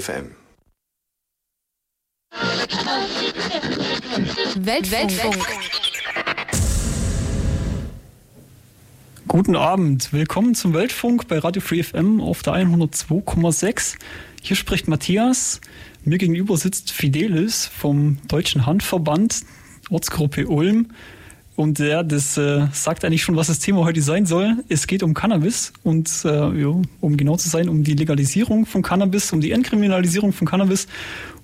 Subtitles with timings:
[0.00, 0.34] FM.
[4.56, 5.46] Weltfunk.
[9.26, 13.96] Guten Abend, willkommen zum Weltfunk bei Radio Free FM auf der 102,6.
[14.40, 15.60] Hier spricht Matthias.
[16.04, 19.42] Mir gegenüber sitzt Fidelis vom Deutschen Handverband,
[19.90, 20.88] Ortsgruppe Ulm.
[21.58, 24.58] Und ja, das äh, sagt eigentlich schon, was das Thema heute sein soll.
[24.68, 28.82] Es geht um Cannabis und äh, ja, um genau zu sein, um die Legalisierung von
[28.82, 30.86] Cannabis, um die Entkriminalisierung von Cannabis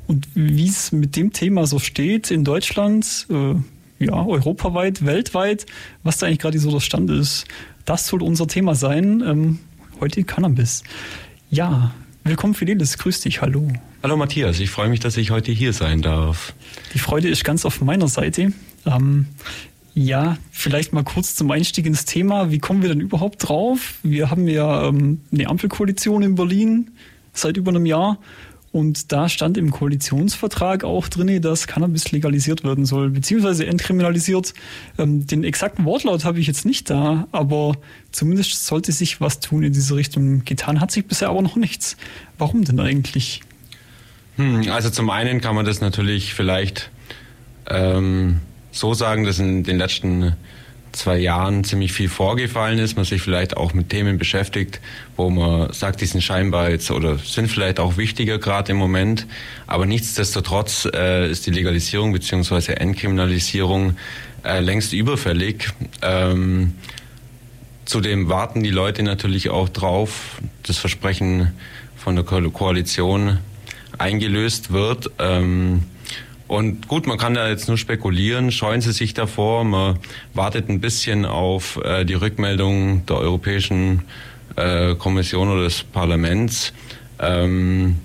[0.06, 5.66] und wie es mit dem Thema so steht in Deutschland, äh, ja, europaweit, weltweit,
[6.04, 7.46] was da eigentlich gerade so der Stand ist.
[7.84, 9.20] Das soll unser Thema sein.
[9.20, 9.58] Ähm,
[9.98, 10.84] heute Cannabis.
[11.50, 13.66] Ja, willkommen Fidelis, grüß dich, hallo.
[14.04, 16.54] Hallo Matthias, ich freue mich, dass ich heute hier sein darf.
[16.94, 18.52] Die Freude ist ganz auf meiner Seite.
[18.86, 19.26] Ähm,
[19.94, 22.50] ja, vielleicht mal kurz zum Einstieg ins Thema.
[22.50, 23.94] Wie kommen wir denn überhaupt drauf?
[24.02, 26.90] Wir haben ja ähm, eine Ampelkoalition in Berlin
[27.32, 28.18] seit über einem Jahr
[28.74, 34.52] und da stand im Koalitionsvertrag auch drin, dass Cannabis legalisiert werden soll, beziehungsweise entkriminalisiert.
[34.98, 37.76] Ähm, den exakten Wortlaut habe ich jetzt nicht da, aber
[38.10, 40.44] zumindest sollte sich was tun in diese Richtung.
[40.44, 41.96] Getan hat sich bisher aber noch nichts.
[42.36, 43.42] Warum denn eigentlich?
[44.38, 46.90] Hm, also zum einen kann man das natürlich vielleicht
[47.70, 48.40] ähm,
[48.74, 50.36] so sagen, dass in den letzten
[50.92, 54.80] zwei Jahren ziemlich viel vorgefallen ist, man sich vielleicht auch mit Themen beschäftigt,
[55.16, 59.26] wo man sagt, die sind scheinbar jetzt oder sind vielleicht auch wichtiger gerade im Moment.
[59.66, 63.96] Aber nichtsdestotrotz äh, ist die Legalisierung beziehungsweise Entkriminalisierung
[64.44, 65.70] äh, längst überfällig.
[66.02, 66.74] Ähm,
[67.84, 71.52] zudem warten die Leute natürlich auch drauf, das Versprechen
[71.96, 73.38] von der Ko Koalition
[73.98, 75.10] eingelöst wird.
[75.18, 75.84] Ähm,
[76.46, 79.98] und gut, man kann da jetzt nur spekulieren, scheuen Sie sich davor, man
[80.34, 84.02] wartet ein bisschen auf äh, die Rückmeldung der Europäischen
[84.56, 86.72] äh, Kommission oder des Parlaments.
[87.18, 87.96] Ähm,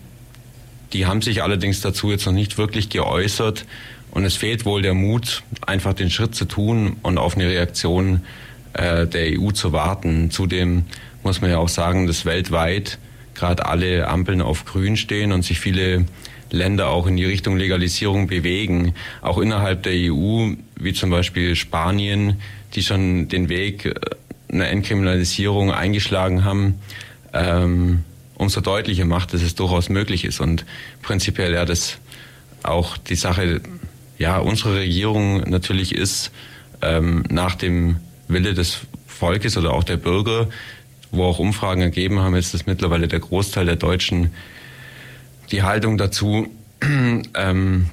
[0.94, 3.66] die haben sich allerdings dazu jetzt noch nicht wirklich geäußert
[4.12, 8.22] und es fehlt wohl der Mut, einfach den Schritt zu tun und auf eine Reaktion
[8.73, 10.32] äh, der EU zu warten.
[10.32, 10.86] Zudem
[11.23, 12.98] muss man ja auch sagen, dass weltweit
[13.36, 16.05] gerade alle Ampeln auf grün stehen und sich viele
[16.52, 18.93] Länder auch in die Richtung Legalisierung bewegen.
[19.21, 22.42] Auch innerhalb der EU, wie zum Beispiel Spanien,
[22.73, 23.93] die schon den Weg äh,
[24.52, 26.76] einer Entkriminalisierung eingeschlagen haben,
[27.33, 28.04] ähm,
[28.36, 30.39] umso deutlicher macht, dass es durchaus möglich ist.
[30.39, 30.65] Und
[31.02, 31.98] prinzipiell ja das
[32.64, 33.61] auch die Sache
[34.17, 36.31] ja unserer Regierung natürlich ist,
[36.81, 40.49] ähm, nach dem Wille des Volkes oder auch der Bürger,
[41.11, 44.31] wo auch Umfragen ergeben haben, ist dass mittlerweile der Großteil der Deutschen
[45.52, 46.48] die Haltung dazu
[47.36, 47.89] ähm,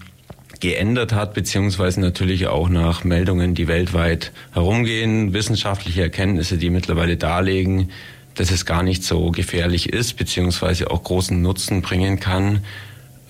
[0.60, 7.90] geändert hat, beziehungsweise natürlich auch nach Meldungen, die weltweit herumgehen, wissenschaftliche Erkenntnisse, die mittlerweile darlegen,
[8.34, 12.64] dass es gar nicht so gefährlich ist, beziehungsweise auch großen Nutzen bringen kann.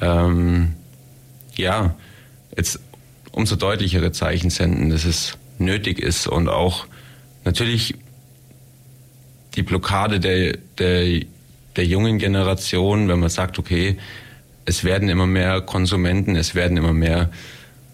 [0.00, 0.75] Ähm,
[1.56, 1.94] ja,
[2.56, 2.81] jetzt
[3.32, 6.87] umso deutlichere Zeichen senden, dass es nötig ist und auch
[7.44, 7.94] natürlich
[9.54, 11.22] die Blockade der, der
[11.76, 13.97] der jungen Generation, wenn man sagt, okay,
[14.64, 17.31] es werden immer mehr Konsumenten, es werden immer mehr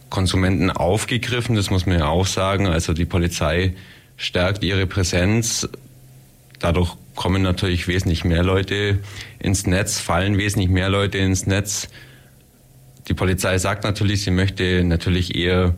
[0.09, 2.67] Konsumenten aufgegriffen, das muss man ja auch sagen.
[2.67, 3.75] Also die Polizei
[4.17, 5.69] stärkt ihre Präsenz.
[6.59, 8.99] Dadurch kommen natürlich wesentlich mehr Leute
[9.39, 11.89] ins Netz, fallen wesentlich mehr Leute ins Netz.
[13.09, 15.75] Die Polizei sagt natürlich, sie möchte natürlich eher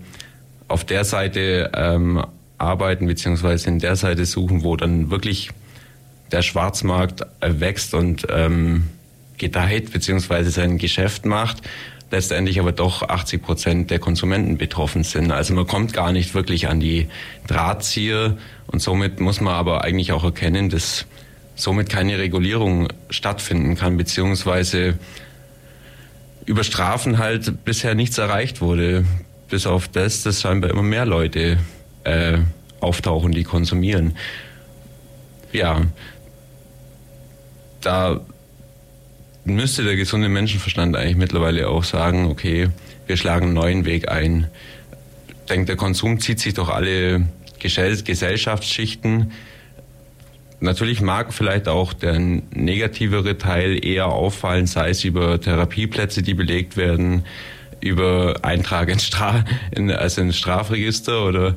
[0.68, 2.24] auf der Seite ähm,
[2.58, 5.50] arbeiten, beziehungsweise in der Seite suchen, wo dann wirklich
[6.32, 8.88] der Schwarzmarkt wächst und ähm,
[9.38, 11.62] gedeiht beziehungsweise sein Geschäft macht,
[12.10, 15.32] letztendlich aber doch 80 Prozent der Konsumenten betroffen sind.
[15.32, 17.08] Also man kommt gar nicht wirklich an die
[17.46, 18.36] Drahtzieher
[18.66, 21.06] und somit muss man aber eigentlich auch erkennen, dass
[21.56, 24.98] somit keine Regulierung stattfinden kann, beziehungsweise
[26.46, 29.04] über Strafen halt bisher nichts erreicht wurde.
[29.48, 31.58] Bis auf das, dass scheinbar immer mehr Leute
[32.04, 32.38] äh,
[32.80, 34.16] auftauchen, die konsumieren.
[35.52, 35.82] Ja,
[37.84, 38.20] da
[39.44, 42.68] müsste der gesunde Menschenverstand eigentlich mittlerweile auch sagen, okay,
[43.06, 44.48] wir schlagen einen neuen Weg ein.
[45.28, 47.26] Ich denke, der Konsum zieht sich durch alle
[47.58, 49.32] Gesellschaftsschichten.
[50.60, 56.78] Natürlich mag vielleicht auch der negativere Teil eher auffallen, sei es über Therapieplätze, die belegt
[56.78, 57.24] werden,
[57.80, 61.56] über Eintrag ins, Stra in, also ins Strafregister oder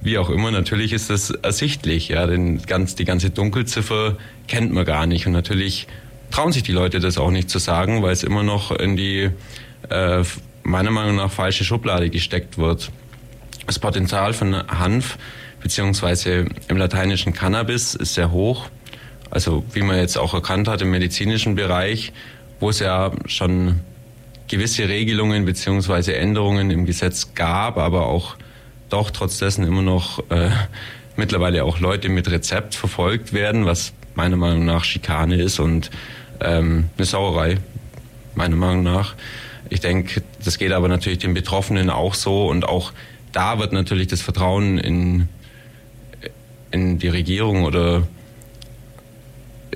[0.00, 0.50] wie auch immer.
[0.50, 2.08] Natürlich ist das ersichtlich.
[2.08, 4.16] Ja, denn ganz, die ganze Dunkelziffer
[4.46, 5.26] kennt man gar nicht.
[5.26, 5.86] Und natürlich
[6.30, 9.30] trauen sich die Leute das auch nicht zu sagen, weil es immer noch in die
[9.88, 10.22] äh,
[10.62, 12.90] meiner Meinung nach falsche Schublade gesteckt wird.
[13.66, 15.18] Das Potenzial von Hanf
[15.60, 18.68] beziehungsweise im lateinischen Cannabis ist sehr hoch.
[19.30, 22.12] Also wie man jetzt auch erkannt hat im medizinischen Bereich.
[22.60, 23.80] wo es ja schon
[24.48, 28.34] gewisse Regelungen beziehungsweise Änderungen im Gesetz gab, aber auch
[28.88, 30.50] doch trotz dessen immer noch äh,
[31.16, 35.90] mittlerweile auch Leute mit Rezept verfolgt werden, was meiner Meinung nach Schikane ist und
[36.40, 37.58] ähm, eine Sauerei,
[38.34, 39.14] meiner Meinung nach.
[39.70, 42.92] Ich denke, das geht aber natürlich den Betroffenen auch so und auch
[43.32, 45.28] da wird natürlich das Vertrauen in,
[46.70, 48.06] in die Regierung oder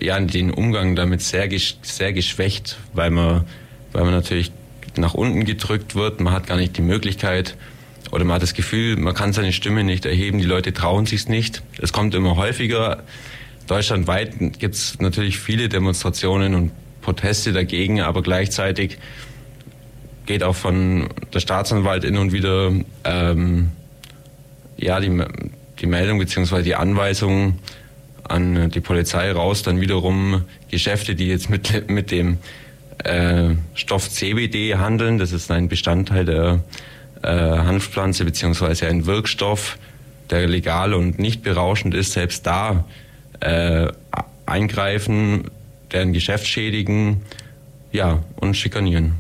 [0.01, 1.49] ja, den Umgang damit sehr,
[1.83, 3.45] sehr geschwächt, weil man,
[3.93, 4.53] weil man natürlich
[4.97, 6.21] nach unten gedrückt wird.
[6.21, 7.57] Man hat gar nicht die Möglichkeit
[8.11, 10.39] oder man hat das Gefühl, man kann seine Stimme nicht erheben.
[10.39, 11.63] Die Leute trauen sich nicht.
[11.81, 13.03] Es kommt immer häufiger.
[13.67, 18.99] Deutschlandweit gibt es natürlich viele Demonstrationen und Proteste dagegen, aber gleichzeitig
[20.27, 22.73] geht auch von der Staatsanwalt in und wieder
[23.05, 23.71] ähm,
[24.77, 25.25] ja, die,
[25.81, 26.63] die Meldung bzw.
[26.63, 27.59] die Anweisung
[28.25, 32.39] an die Polizei raus, dann wiederum Geschäfte, die jetzt mit, mit dem
[33.05, 36.61] äh, Stoff CBD handeln, das ist ein Bestandteil der
[37.23, 38.87] äh, Hanfpflanze bzw.
[38.87, 39.79] ein Wirkstoff,
[40.31, 42.85] der legal und nicht berauschend ist, selbst da
[43.41, 43.89] äh,
[44.47, 45.51] eingreifen,
[45.93, 47.23] deren Geschäft schädigen
[47.93, 49.15] ja, und schikanieren.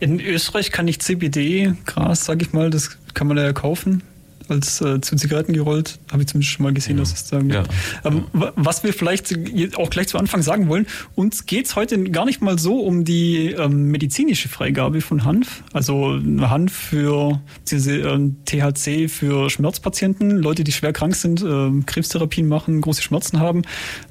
[0.00, 4.02] In Österreich kann ich CBD-Gras, sag ich mal, das kann man ja kaufen
[4.48, 5.98] als äh, zu Zigaretten gerollt.
[6.10, 7.02] Habe ich zumindest schon mal gesehen, ja.
[7.02, 7.52] dass es da gibt.
[7.52, 7.64] Ja.
[8.04, 9.34] Ähm, was wir vielleicht
[9.76, 13.04] auch gleich zu Anfang sagen wollen, uns geht es heute gar nicht mal so um
[13.04, 15.62] die ähm, medizinische Freigabe von Hanf.
[15.72, 22.48] Also Hanf für diese, äh, THC für Schmerzpatienten, Leute, die schwer krank sind, äh, Krebstherapien
[22.48, 23.62] machen, große Schmerzen haben,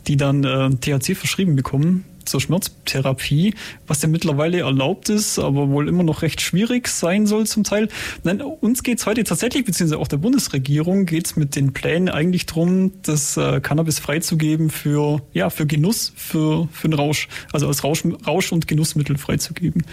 [0.08, 3.54] die dann äh, THC verschrieben bekommen zur Schmerztherapie,
[3.88, 7.88] was ja mittlerweile erlaubt ist, aber wohl immer noch recht schwierig sein soll zum Teil.
[8.24, 12.10] Nein, uns geht es heute tatsächlich, beziehungsweise auch der Bundesregierung, geht es mit den Plänen
[12.10, 17.68] eigentlich darum, das äh, Cannabis freizugeben für, ja, für Genuss, für, für einen Rausch, also
[17.68, 19.84] als Rausch, Rausch- und Genussmittel freizugeben.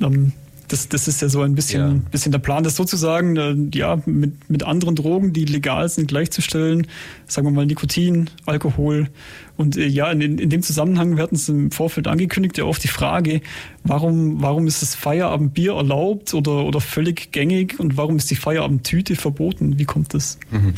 [0.00, 0.32] Ähm,
[0.68, 2.10] das, das ist ja so ein bisschen, ja.
[2.10, 6.86] bisschen der Plan, das sozusagen äh, ja, mit, mit anderen Drogen, die legal sind, gleichzustellen.
[7.26, 9.08] Sagen wir mal Nikotin, Alkohol.
[9.56, 12.82] Und äh, ja, in, in dem Zusammenhang, wir hatten es im Vorfeld angekündigt, ja oft
[12.82, 13.40] die Frage,
[13.84, 19.16] warum, warum ist das Feierabendbier erlaubt oder, oder völlig gängig und warum ist die Feierabendtüte
[19.16, 19.78] verboten?
[19.78, 20.38] Wie kommt das?
[20.50, 20.74] Mhm.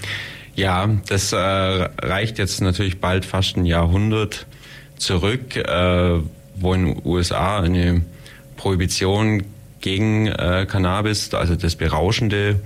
[0.56, 4.46] Ja, das äh, reicht jetzt natürlich bald fast ein Jahrhundert
[4.96, 6.20] zurück, äh,
[6.56, 8.02] wo in den USA eine
[8.56, 9.42] Prohibition
[9.84, 12.58] gegen äh, Cannabis, also das Berauschende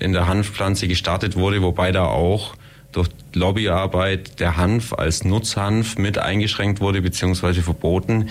[0.00, 2.56] in der Hanfpflanze gestartet wurde, wobei da auch
[2.90, 8.30] durch Lobbyarbeit der Hanf als Nutzhanf mit eingeschränkt wurde beziehungsweise verboten.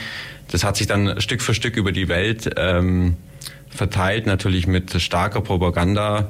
[0.51, 3.15] Das hat sich dann Stück für Stück über die Welt ähm,
[3.69, 6.27] verteilt, natürlich mit starker Propaganda,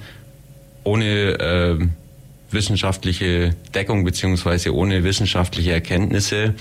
[0.83, 1.05] ohne
[1.39, 1.87] äh,
[2.51, 6.53] wissenschaftliche Deckung beziehungsweise ohne wissenschaftliche Erkenntnisse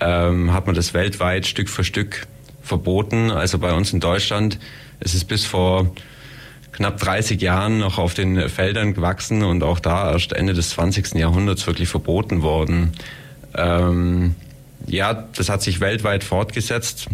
[0.00, 2.26] ähm, hat man das weltweit Stück für Stück
[2.66, 3.30] verboten.
[3.30, 4.58] Also bei uns in Deutschland
[5.00, 5.90] ist es bis vor
[6.72, 11.14] knapp 30 Jahren noch auf den Feldern gewachsen und auch da erst Ende des 20.
[11.14, 12.92] Jahrhunderts wirklich verboten worden.
[13.54, 14.34] Ähm,
[14.86, 17.06] ja, das hat sich weltweit fortgesetzt.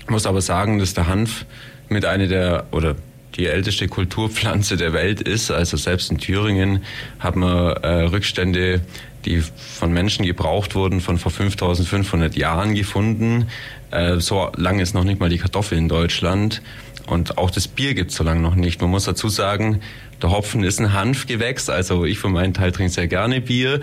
[0.00, 1.44] Ich muss aber sagen, dass der Hanf
[1.88, 2.96] mit einer der oder
[3.36, 5.50] die älteste Kulturpflanze der Welt ist.
[5.50, 6.82] Also selbst in Thüringen
[7.20, 8.80] hat man äh, Rückstände,
[9.24, 13.48] die von Menschen gebraucht wurden, von vor 5500 Jahren gefunden.
[13.90, 16.62] Äh, so lange ist noch nicht mal die Kartoffel in Deutschland.
[17.06, 18.80] Und auch das Bier gibt es so lange noch nicht.
[18.80, 19.80] Man muss dazu sagen,
[20.22, 21.70] der Hopfen ist ein Hanfgewächs.
[21.70, 23.80] Also ich für meinen Teil trinke sehr gerne Bier.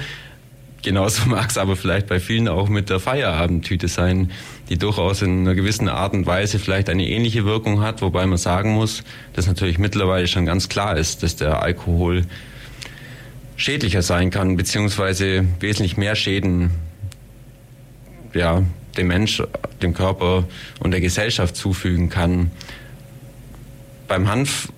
[0.86, 4.32] Genauso mag es aber vielleicht bei vielen auch mit der Feierabendtüte sein,
[4.70, 8.38] die durchaus in einer gewissen Art und Weise vielleicht eine ähnliche Wirkung hat, wobei man
[8.38, 12.26] sagen muss, dass natürlich mittlerweile schon ganz klar ist, dass der Alkohol
[13.56, 16.72] schädlicher sein kann, beziehungsweise wesentlich mehr Schäden
[18.34, 18.64] ja,
[18.98, 19.42] dem Mensch,
[19.82, 20.46] dem Körper
[20.80, 22.52] und der Gesellschaft zufügen kann.
[24.08, 24.72] Beim Hanf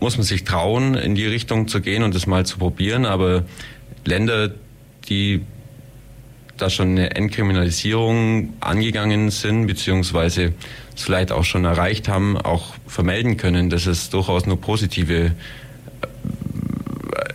[0.00, 3.44] muss man sich trauen, in die Richtung zu gehen und das mal zu probieren, aber
[4.04, 4.50] Länder,
[5.08, 5.42] die
[6.56, 10.52] da schon eine Entkriminalisierung angegangen sind, beziehungsweise
[10.94, 15.32] es vielleicht auch schon erreicht haben, auch vermelden können, dass es durchaus nur positive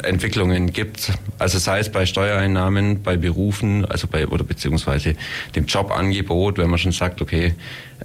[0.05, 1.11] Entwicklungen gibt.
[1.39, 5.15] Also sei es bei Steuereinnahmen, bei Berufen, also bei oder beziehungsweise
[5.55, 7.53] dem Jobangebot, wenn man schon sagt, okay,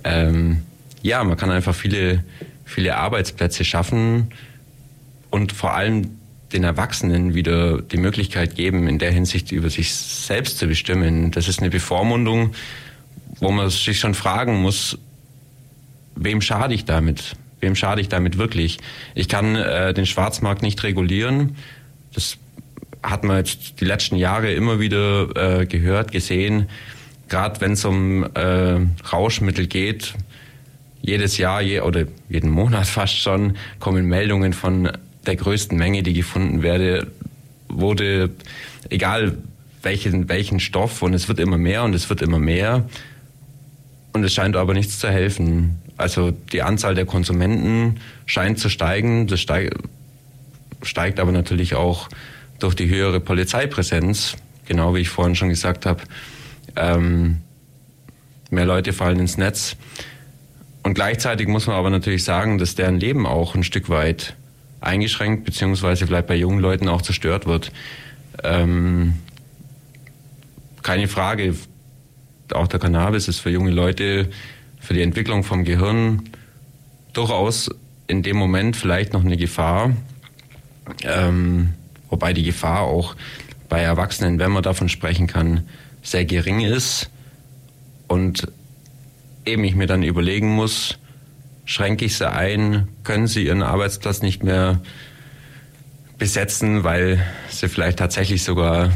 [0.05, 0.63] ähm,
[1.03, 2.25] ja, man kann einfach viele,
[2.65, 4.33] viele Arbeitsplätze schaffen
[5.31, 6.19] und vor allem
[6.53, 11.31] den Erwachsenen wieder die Möglichkeit geben, in der Hinsicht über sich selbst zu bestimmen.
[11.31, 12.53] Das ist eine Bevormundung,
[13.39, 14.99] wo man sich schon fragen muss,
[16.17, 17.37] wem schade ich damit?
[17.61, 18.79] Wem schade ich damit wirklich?
[19.15, 21.57] Ich kann äh, den Schwarzmarkt nicht regulieren.
[22.15, 22.37] Das
[23.03, 26.69] hat man jetzt die letzten Jahre immer wieder äh, gehört, gesehen,
[27.29, 28.81] gerade wenn es um äh,
[29.13, 30.15] Rauschmittel geht,
[31.01, 34.91] jedes Jahr je, oder jeden Monat fast schon kommen Meldungen von
[35.27, 37.07] der größten Menge, die gefunden werde,
[37.69, 38.31] wurde,
[38.89, 39.39] egal
[39.83, 42.89] welchen, welchen Stoff, und es wird immer mehr und es wird immer mehr.
[44.13, 45.79] Und es scheint aber nichts zu helfen.
[45.97, 49.29] Also die Anzahl der Konsumenten scheint zu steigen.
[49.29, 49.75] Das steigt,
[50.83, 52.09] steigt aber natürlich auch
[52.59, 56.03] durch die höhere Polizeipräsenz, genau wie ich vorhin schon gesagt habe.
[56.77, 57.39] Ähm,
[58.51, 59.77] mehr Leute fallen ins Netz.
[60.83, 64.35] Und gleichzeitig muss man aber natürlich sagen, dass deren Leben auch ein Stück weit
[64.81, 67.71] eingeschränkt, beziehungsweise vielleicht bei jungen Leuten auch zerstört wird.
[68.43, 69.15] Ähm,
[70.83, 71.55] keine Frage,
[72.53, 74.31] auch der Cannabis ist für junge Leute,
[74.81, 76.31] für die Entwicklung vom Gehirn
[77.13, 77.71] durchaus
[78.07, 79.95] in dem Moment vielleicht noch eine Gefahr.
[81.05, 81.75] Ähm,
[82.09, 83.17] wobei die Gefahr auch
[83.69, 85.69] bei Erwachsenen, wenn man davon sprechen kann,
[86.03, 87.11] sehr gering ist.
[88.09, 88.49] Und
[89.47, 90.99] eben ich mir dann überlegen muss,
[91.65, 94.81] schränke ich sie ein, können sie ihren Arbeitsplatz nicht mehr
[96.19, 98.91] besetzen, weil sie vielleicht tatsächlich sogar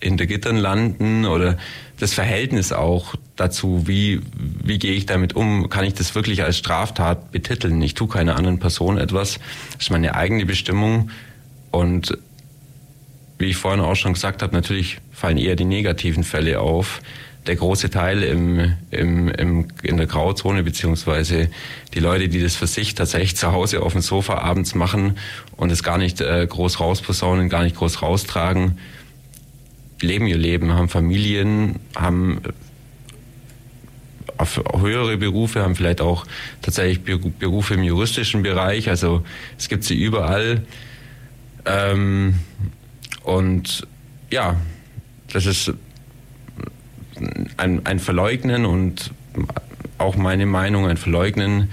[0.00, 1.56] hinter Gittern landen oder
[1.98, 6.56] das Verhältnis auch dazu, wie, wie gehe ich damit um, kann ich das wirklich als
[6.56, 7.80] Straftat betiteln?
[7.82, 9.38] Ich tue keiner anderen Person etwas,
[9.74, 11.10] das ist meine eigene Bestimmung
[11.70, 12.18] und
[13.38, 17.00] wie ich vorhin auch schon gesagt habe, natürlich fallen eher die negativen Fälle auf.
[17.46, 21.48] Der große Teil im, im, im, in der Grauzone, beziehungsweise
[21.94, 25.16] die Leute, die das für sich tatsächlich zu Hause auf dem Sofa abends machen
[25.56, 28.78] und es gar nicht äh, groß rausposaunen, gar nicht groß raustragen,
[30.02, 32.42] leben ihr Leben, haben Familien, haben
[34.78, 36.26] höhere Berufe, haben vielleicht auch
[36.60, 37.00] tatsächlich
[37.38, 38.88] Berufe im juristischen Bereich.
[38.88, 39.22] Also
[39.58, 40.62] es gibt sie überall.
[41.70, 42.34] Ähm,
[43.22, 43.86] und
[44.30, 44.56] ja,
[45.32, 45.72] das ist
[47.56, 49.12] ein, ein Verleugnen und
[49.98, 51.70] auch meine Meinung, ein Verleugnen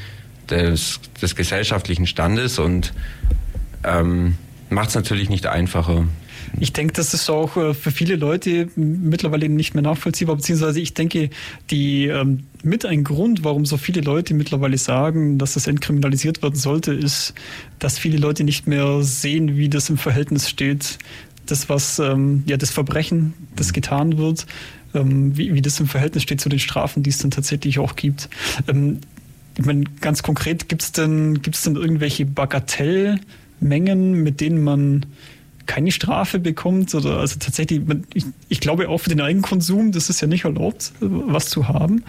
[0.49, 2.93] des, des gesellschaftlichen Standes und
[3.83, 4.37] ähm,
[4.69, 6.05] macht es natürlich nicht einfacher.
[6.59, 10.93] Ich denke, das ist auch äh, für viele Leute mittlerweile nicht mehr nachvollziehbar, beziehungsweise ich
[10.93, 11.29] denke,
[11.69, 16.55] die ähm, mit ein Grund, warum so viele Leute mittlerweile sagen, dass das entkriminalisiert werden
[16.55, 17.33] sollte, ist,
[17.79, 20.97] dass viele Leute nicht mehr sehen, wie das im Verhältnis steht.
[21.45, 24.45] Das, was, ähm, ja, das Verbrechen, das getan wird,
[24.93, 27.95] ähm, wie, wie das im Verhältnis steht zu den Strafen, die es dann tatsächlich auch
[27.95, 28.29] gibt.
[29.57, 35.05] Ich meine, ganz konkret, gibt es denn, gibt's denn irgendwelche Bagatellmengen, mit denen man
[35.67, 37.81] keine Strafe bekommt oder also tatsächlich,
[38.13, 42.03] ich, ich glaube auch für den Eigenkonsum, das ist ja nicht erlaubt, was zu haben.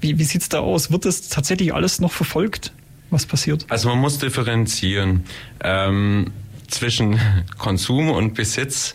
[0.00, 0.90] Wie, wie sieht es da aus?
[0.90, 2.72] Wird das tatsächlich alles noch verfolgt?
[3.10, 3.66] Was passiert?
[3.68, 5.24] Also man muss differenzieren
[5.62, 6.32] ähm,
[6.68, 7.20] zwischen
[7.58, 8.94] Konsum und Besitz.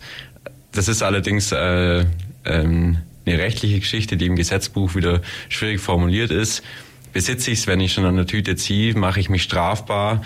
[0.72, 2.06] Das ist allerdings äh,
[2.46, 6.64] ähm, eine rechtliche Geschichte, die im Gesetzbuch wieder schwierig formuliert ist.
[7.14, 10.22] Besitze ich es, wenn ich schon an der Tüte ziehe, mache ich mich strafbar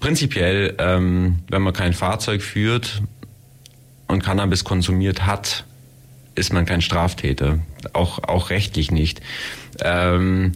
[0.00, 3.02] prinzipiell, ähm, wenn man kein Fahrzeug führt
[4.06, 5.64] und Cannabis konsumiert hat,
[6.34, 7.60] ist man kein Straftäter.
[7.92, 9.20] Auch, auch rechtlich nicht.
[9.80, 10.52] Ähm,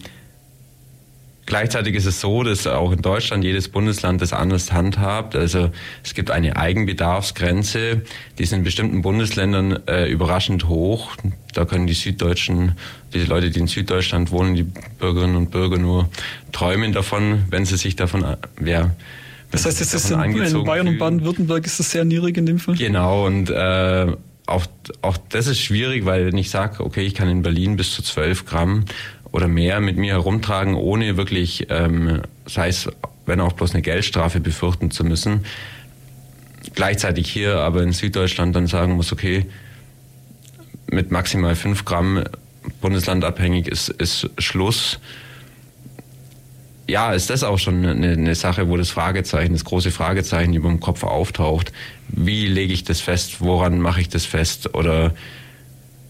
[1.50, 5.34] Gleichzeitig ist es so, dass auch in Deutschland jedes Bundesland das anders handhabt.
[5.34, 5.70] Also
[6.04, 8.02] es gibt eine Eigenbedarfsgrenze,
[8.38, 11.10] die ist in bestimmten Bundesländern äh, überraschend hoch.
[11.52, 12.76] Da können die Süddeutschen,
[13.12, 16.08] die Leute, die in Süddeutschland wohnen, die Bürgerinnen und Bürger nur
[16.52, 18.94] träumen davon, wenn sie sich davon, wer
[19.50, 22.58] das heißt, es ist in, in Bayern und Baden-Württemberg ist das sehr niedrig in dem
[22.58, 22.76] Fall?
[22.76, 24.06] Genau, und äh,
[24.46, 24.66] auch,
[25.02, 28.02] auch das ist schwierig, weil wenn ich sage, okay, ich kann in Berlin bis zu
[28.02, 28.84] 12 Gramm
[29.32, 32.88] oder mehr mit mir herumtragen, ohne wirklich, ähm, sei es,
[33.26, 35.44] wenn auch bloß eine Geldstrafe befürchten zu müssen.
[36.74, 39.46] Gleichzeitig hier aber in Süddeutschland dann sagen muss, okay,
[40.90, 42.24] mit maximal 5 Gramm
[42.80, 44.98] bundeslandabhängig ist, ist Schluss
[46.90, 50.68] ja, ist das auch schon eine, eine, Sache, wo das Fragezeichen, das große Fragezeichen über
[50.68, 51.72] dem Kopf auftaucht.
[52.08, 53.40] Wie lege ich das fest?
[53.40, 54.74] Woran mache ich das fest?
[54.74, 55.14] Oder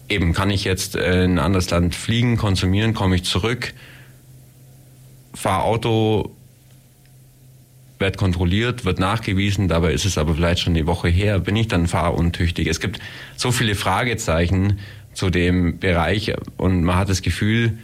[0.09, 3.73] eben kann ich jetzt in ein anderes Land fliegen, konsumieren, komme ich zurück,
[5.33, 6.35] fahre Auto,
[7.99, 11.67] wird kontrolliert, wird nachgewiesen, dabei ist es aber vielleicht schon eine Woche her, bin ich
[11.67, 12.67] dann fahruntüchtig?
[12.67, 12.99] Es gibt
[13.37, 14.79] so viele Fragezeichen
[15.13, 17.77] zu dem Bereich und man hat das Gefühl,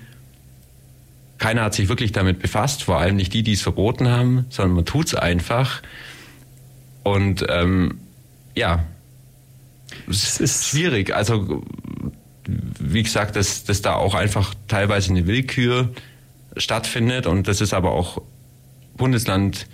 [1.38, 4.75] keiner hat sich wirklich damit befasst, vor allem nicht die, die es verboten haben, sondern
[4.75, 5.82] man tut es einfach.
[7.03, 8.00] Und ähm,
[8.56, 8.86] ja,
[10.10, 11.15] es ist schwierig.
[11.15, 11.63] Also
[12.48, 15.89] wie gesagt, dass, dass da auch einfach teilweise eine Willkür
[16.56, 18.22] stattfindet und das ist aber auch
[18.96, 19.67] Bundesland,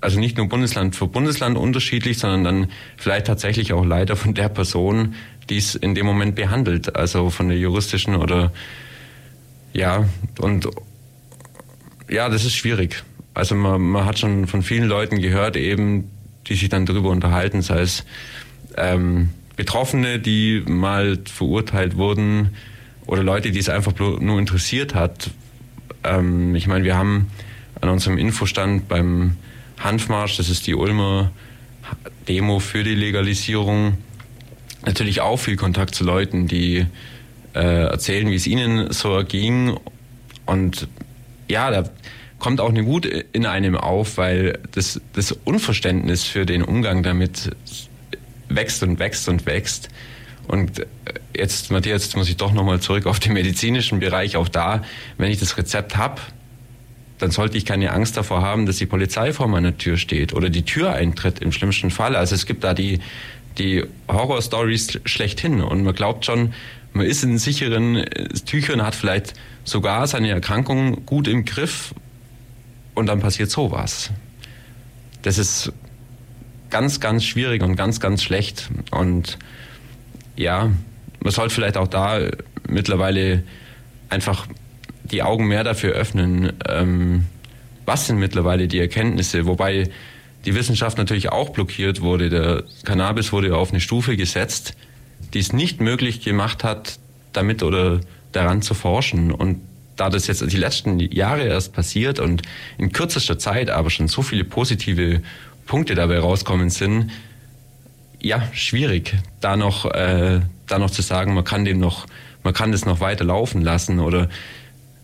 [0.00, 4.48] also nicht nur Bundesland für Bundesland unterschiedlich, sondern dann vielleicht tatsächlich auch leider von der
[4.48, 5.14] Person,
[5.50, 8.52] die es in dem Moment behandelt, also von der juristischen oder
[9.72, 10.08] ja,
[10.38, 10.68] und
[12.08, 13.04] ja, das ist schwierig.
[13.34, 16.10] Also man, man hat schon von vielen Leuten gehört, eben,
[16.46, 18.04] die sich dann darüber unterhalten, sei es
[18.76, 22.50] ähm, Betroffene, die mal verurteilt wurden
[23.06, 25.30] oder Leute, die es einfach nur interessiert hat.
[26.02, 27.30] Ähm, ich meine, wir haben
[27.80, 29.36] an unserem Infostand beim
[29.78, 31.30] Hanfmarsch, das ist die Ulmer
[32.28, 33.98] Demo für die Legalisierung,
[34.84, 36.86] natürlich auch viel Kontakt zu Leuten, die
[37.54, 39.76] äh, erzählen, wie es ihnen so erging.
[40.46, 40.88] Und
[41.48, 41.90] ja, da
[42.38, 47.50] kommt auch eine Wut in einem auf, weil das, das Unverständnis für den Umgang damit
[48.48, 49.88] wächst und wächst und wächst.
[50.48, 50.84] Und
[51.36, 54.36] jetzt, Matthias, jetzt muss ich doch nochmal zurück auf den medizinischen Bereich.
[54.36, 54.82] Auch da,
[55.16, 56.20] wenn ich das Rezept habe,
[57.18, 60.48] dann sollte ich keine Angst davor haben, dass die Polizei vor meiner Tür steht oder
[60.48, 62.16] die Tür eintritt im schlimmsten Fall.
[62.16, 63.00] Also es gibt da die,
[63.58, 66.54] die Horror-Stories schlechthin und man glaubt schon,
[66.92, 71.94] man ist in sicheren äh, Tüchern, hat vielleicht sogar seine Erkrankung gut im Griff
[72.94, 74.10] und dann passiert sowas.
[75.22, 75.72] Das ist
[76.70, 78.70] ganz, ganz schwierig und ganz, ganz schlecht.
[78.90, 79.38] Und
[80.36, 80.70] ja,
[81.20, 82.20] man sollte vielleicht auch da
[82.68, 83.42] mittlerweile
[84.08, 84.46] einfach
[85.04, 87.26] die Augen mehr dafür öffnen, ähm,
[87.84, 89.90] was sind mittlerweile die Erkenntnisse, wobei
[90.44, 92.30] die Wissenschaft natürlich auch blockiert wurde.
[92.30, 94.76] Der Cannabis wurde auf eine Stufe gesetzt,
[95.34, 96.98] die es nicht möglich gemacht hat,
[97.32, 98.00] damit oder
[98.32, 99.32] daran zu forschen.
[99.32, 99.60] Und
[99.96, 102.42] da das jetzt die letzten Jahre erst passiert und
[102.78, 105.22] in kürzester Zeit aber schon so viele positive
[105.66, 107.10] Punkte dabei rauskommen sind,
[108.22, 112.06] ja, schwierig, da noch, äh, da noch zu sagen, man kann dem noch,
[112.42, 114.28] man kann das noch weiter laufen lassen oder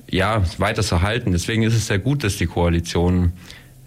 [0.08, 1.32] ja, weiter zu halten.
[1.32, 3.32] Deswegen ist es sehr gut, dass die Koalition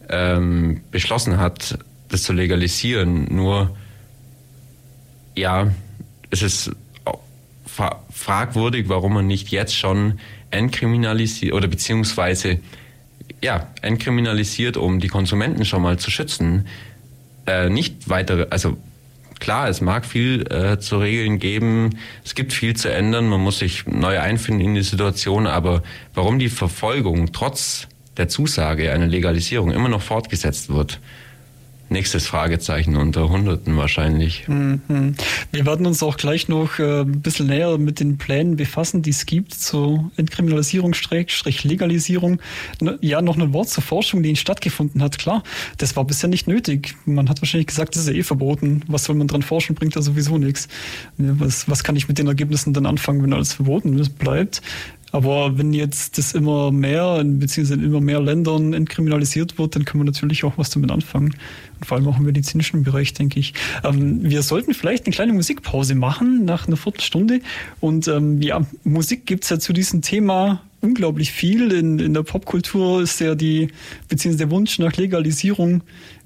[0.09, 1.77] ähm, beschlossen hat,
[2.09, 3.27] das zu legalisieren.
[3.33, 3.75] Nur,
[5.35, 5.71] ja,
[6.29, 6.71] es ist
[8.11, 10.19] fragwürdig, warum man nicht jetzt schon
[10.51, 12.59] entkriminalisiert oder beziehungsweise
[13.41, 16.67] ja, entkriminalisiert, um die Konsumenten schon mal zu schützen.
[17.45, 18.77] Äh, nicht weitere, also
[19.39, 23.59] klar, es mag viel äh, zu regeln geben, es gibt viel zu ändern, man muss
[23.59, 29.71] sich neu einfinden in die Situation, aber warum die Verfolgung trotz der Zusage einer Legalisierung
[29.71, 30.99] immer noch fortgesetzt wird,
[31.91, 34.47] nächstes Fragezeichen unter Hunderten wahrscheinlich.
[34.47, 35.15] Mhm.
[35.51, 39.09] Wir werden uns auch gleich noch äh, ein bisschen näher mit den Plänen befassen, die
[39.11, 42.41] es gibt zur Entkriminalisierung, Strich Legalisierung.
[43.01, 45.17] Ja, noch ein Wort zur Forschung, die stattgefunden hat.
[45.17, 45.43] Klar,
[45.77, 46.95] das war bisher nicht nötig.
[47.05, 48.83] Man hat wahrscheinlich gesagt, das ist ja eh verboten.
[48.87, 49.75] Was soll man dran forschen?
[49.75, 50.67] Bringt ja sowieso nichts.
[51.17, 54.61] Was, was kann ich mit den Ergebnissen dann anfangen, wenn alles verboten bleibt?
[55.11, 60.03] Aber wenn jetzt das immer mehr, beziehungsweise in immer mehr Ländern entkriminalisiert wird, dann können
[60.03, 61.35] wir natürlich auch was damit anfangen.
[61.79, 63.53] Und vor allem auch im medizinischen Bereich, denke ich.
[63.83, 67.41] Ähm, wir sollten vielleicht eine kleine Musikpause machen nach einer Viertelstunde.
[67.79, 71.71] Und ähm, ja, Musik gibt's ja zu diesem Thema unglaublich viel.
[71.71, 73.69] In, in der Popkultur ist ja die,
[74.07, 75.81] beziehungsweise der Wunsch nach Legalisierung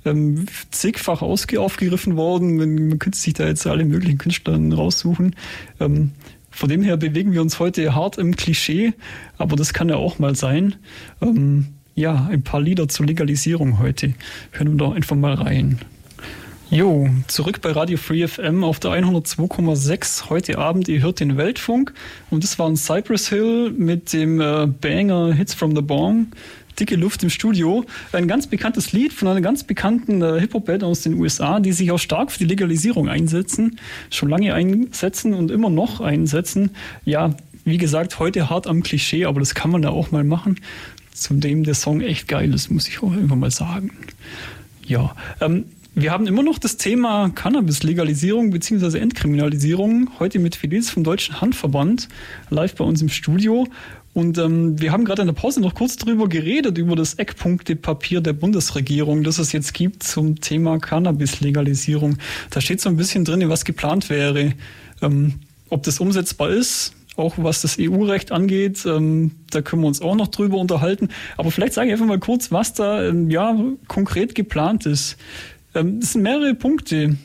[0.05, 2.57] ähm, zigfach ausge aufgegriffen worden.
[2.57, 5.35] Man, man könnte sich da jetzt alle möglichen Künstler raussuchen.
[5.79, 6.11] Ähm,
[6.53, 8.93] von dem her bewegen wir uns heute hart im Klischee,
[9.37, 10.75] aber das kann ja auch mal sein.
[11.21, 14.13] Ähm, ja, ein paar Lieder zur Legalisierung heute.
[14.51, 15.79] Hören wir doch einfach mal rein.
[16.69, 20.87] Jo, zurück bei Radio Free FM auf der 102,6 heute Abend.
[20.87, 21.93] Ihr hört den Weltfunk
[22.31, 26.27] und das war ein Cypress Hill mit dem äh, Banger Hits from the Bong
[26.79, 27.85] Dicke Luft im Studio.
[28.11, 31.91] Ein ganz bekanntes Lied von einer ganz bekannten äh, Hip-Hop-Band aus den USA, die sich
[31.91, 36.71] auch stark für die Legalisierung einsetzen, schon lange einsetzen und immer noch einsetzen.
[37.05, 40.59] Ja, wie gesagt, heute hart am Klischee, aber das kann man ja auch mal machen.
[41.13, 43.91] Zudem der Song echt geil ist, muss ich auch immer mal sagen.
[44.85, 48.97] Ja, ähm, wir haben immer noch das Thema Cannabis-Legalisierung bzw.
[48.97, 50.09] Entkriminalisierung.
[50.17, 52.09] Heute mit Felix vom Deutschen Handverband
[52.49, 53.67] live bei uns im Studio.
[54.13, 58.21] Und ähm, wir haben gerade in der Pause noch kurz darüber geredet, über das Eckpunktepapier
[58.21, 62.17] der Bundesregierung, das es jetzt gibt zum Thema Cannabis-Legalisierung.
[62.51, 64.53] Da steht so ein bisschen drin, was geplant wäre.
[65.01, 65.35] Ähm,
[65.69, 70.15] ob das umsetzbar ist, auch was das EU-Recht angeht, ähm, da können wir uns auch
[70.15, 71.09] noch drüber unterhalten.
[71.37, 75.17] Aber vielleicht sage ich einfach mal kurz, was da ähm, ja konkret geplant ist.
[75.73, 77.17] Ähm, es sind mehrere Punkte.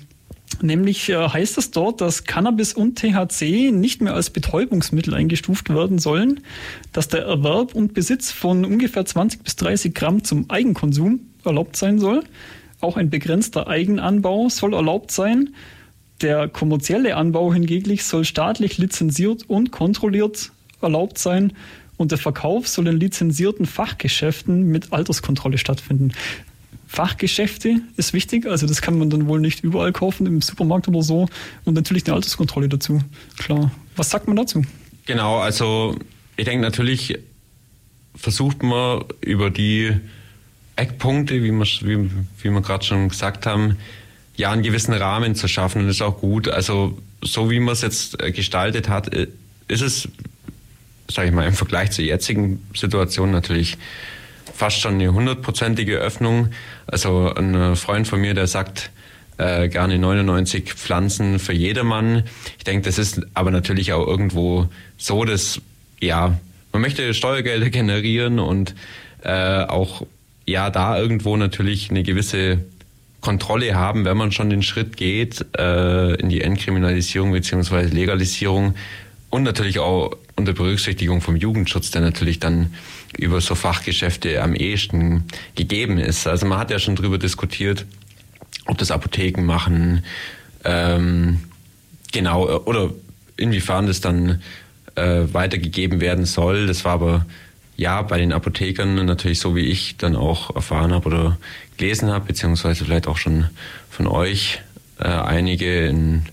[0.61, 5.99] Nämlich äh, heißt es dort, dass Cannabis und THC nicht mehr als Betäubungsmittel eingestuft werden
[5.99, 6.41] sollen,
[6.93, 11.99] dass der Erwerb und Besitz von ungefähr 20 bis 30 Gramm zum Eigenkonsum erlaubt sein
[11.99, 12.25] soll.
[12.81, 15.55] Auch ein begrenzter Eigenanbau soll erlaubt sein.
[16.21, 21.53] Der kommerzielle Anbau hingegen soll staatlich lizenziert und kontrolliert erlaubt sein
[21.97, 26.13] und der Verkauf soll in lizenzierten Fachgeschäften mit Alterskontrolle stattfinden.
[26.89, 31.03] Fachgeschäfte ist wichtig, also das kann man dann wohl nicht überall kaufen, im Supermarkt oder
[31.03, 31.29] so.
[31.65, 33.01] Und natürlich eine Alterskontrolle dazu.
[33.37, 33.71] Klar.
[33.95, 34.65] Was sagt man dazu?
[35.05, 35.97] Genau, also
[36.37, 37.19] ich denke natürlich
[38.17, 39.93] versucht man über die
[40.77, 42.11] Eckpunkte, wie wir, wie,
[42.43, 43.77] wie wir gerade schon gesagt haben,
[44.37, 45.83] ja einen gewissen Rahmen zu schaffen.
[45.83, 46.49] Und das ist auch gut.
[46.49, 49.27] Also so wie man es jetzt äh, gestaltet hat, äh,
[49.67, 50.09] ist es,
[51.11, 53.77] sage ich mal, im Vergleich zur jetzigen Situation natürlich
[54.59, 56.49] fast schon eine hundertprozentige Öffnung.
[56.87, 58.91] Also ein Freund von mir, der sagt
[59.39, 62.25] äh, gerne 99 Pflanzen für jedermann.
[62.59, 65.61] Ich denke, das ist aber natürlich auch irgendwo so, dass
[66.01, 66.39] ja
[66.73, 68.75] man möchte Steuergelder generieren und
[69.23, 70.05] äh, auch
[70.45, 72.59] ja da irgendwo natürlich eine gewisse
[73.21, 77.83] Kontrolle haben, wenn man schon den Schritt geht äh, in die Entkriminalisierung bzw.
[77.83, 78.75] Legalisierung
[79.31, 82.75] und natürlich auch unter Berücksichtigung vom Jugendschutz, der natürlich dann
[83.17, 86.27] über so Fachgeschäfte am ehesten gegeben ist.
[86.27, 87.87] Also man hat ja schon darüber diskutiert,
[88.67, 90.05] ob das Apotheken machen,
[90.65, 91.41] ähm,
[92.13, 92.91] genau, oder
[93.37, 94.43] inwiefern das dann
[94.95, 96.67] äh, weitergegeben werden soll.
[96.67, 97.27] Das war aber
[97.77, 101.39] ja bei den Apothekern natürlich so, wie ich dann auch erfahren habe oder
[101.77, 103.47] gelesen habe, beziehungsweise vielleicht auch schon
[103.89, 104.61] von euch
[104.99, 106.25] äh, einige in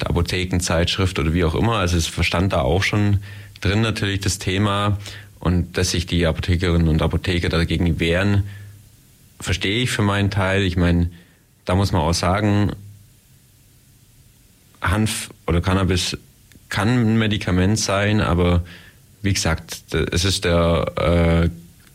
[0.00, 1.76] der Apothekenzeitschrift oder wie auch immer.
[1.76, 3.18] Also es verstand da auch schon
[3.60, 4.98] drin natürlich das Thema
[5.40, 8.44] und dass sich die Apothekerinnen und Apotheker dagegen wehren,
[9.40, 10.62] verstehe ich für meinen Teil.
[10.62, 11.10] Ich meine,
[11.64, 12.72] da muss man auch sagen,
[14.80, 16.16] Hanf oder Cannabis
[16.68, 18.64] kann ein Medikament sein, aber
[19.22, 21.50] wie gesagt, es ist der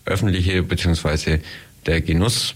[0.06, 1.41] äh, öffentliche beziehungsweise
[1.86, 2.56] der Genuss,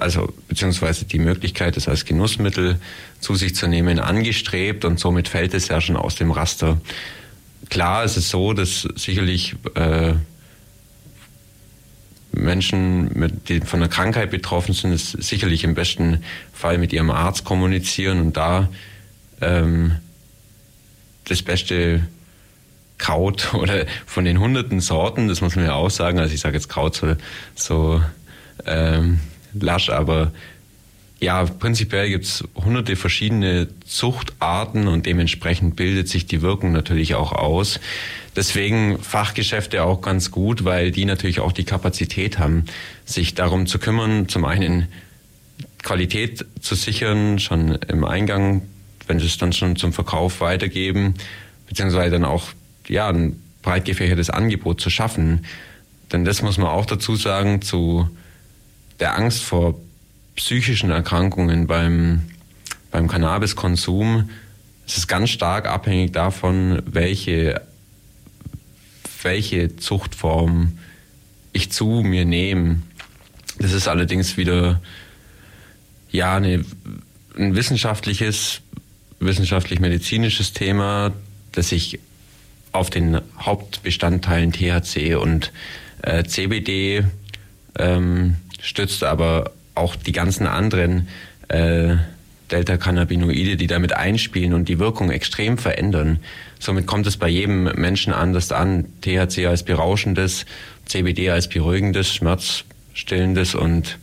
[0.00, 2.80] also beziehungsweise die Möglichkeit, es als Genussmittel
[3.20, 6.80] zu sich zu nehmen, angestrebt und somit fällt es ja schon aus dem Raster.
[7.68, 10.14] Klar ist es so, dass sicherlich äh,
[12.32, 17.10] Menschen, mit, die von einer Krankheit betroffen sind, es sicherlich im besten Fall mit ihrem
[17.10, 18.68] Arzt kommunizieren und da
[19.40, 19.96] ähm,
[21.24, 22.06] das beste
[22.98, 26.18] Kraut oder von den hunderten Sorten, das muss man ja auch sagen.
[26.18, 27.16] Also ich sage jetzt Kraut so,
[27.54, 28.02] so
[28.66, 29.20] ähm,
[29.52, 30.32] lasch, aber
[31.20, 37.32] ja, prinzipiell gibt es hunderte verschiedene Zuchtarten und dementsprechend bildet sich die Wirkung natürlich auch
[37.32, 37.78] aus.
[38.34, 42.64] Deswegen Fachgeschäfte auch ganz gut, weil die natürlich auch die Kapazität haben,
[43.04, 44.88] sich darum zu kümmern, zum einen
[45.82, 48.62] Qualität zu sichern, schon im Eingang
[49.10, 51.14] wenn sie es dann schon zum Verkauf weitergeben,
[51.68, 52.44] beziehungsweise dann auch
[52.86, 55.44] ja, ein breit gefächertes Angebot zu schaffen.
[56.12, 58.08] Denn das muss man auch dazu sagen, zu
[59.00, 59.74] der Angst vor
[60.40, 62.22] psychischen Erkrankungen beim,
[62.90, 64.30] beim Cannabiskonsum
[64.86, 67.60] ist es ganz stark abhängig davon, welche,
[69.22, 70.78] welche Zuchtform
[71.52, 72.80] ich zu mir nehme.
[73.58, 74.80] Das ist allerdings wieder
[76.10, 76.64] ja eine,
[77.36, 78.62] ein wissenschaftliches
[79.18, 81.12] wissenschaftlich-medizinisches Thema,
[81.52, 81.98] das sich
[82.72, 85.52] auf den Hauptbestandteilen THC und
[86.00, 87.04] äh, CBD
[87.78, 91.08] ähm, stützt, aber auch die ganzen anderen
[91.48, 91.96] äh,
[92.50, 96.20] Delta-Cannabinoide, die damit einspielen und die Wirkung extrem verändern.
[96.58, 98.86] Somit kommt es bei jedem Menschen anders an.
[99.00, 100.46] THC als berauschendes,
[100.86, 103.98] CBD als beruhigendes, schmerzstillendes und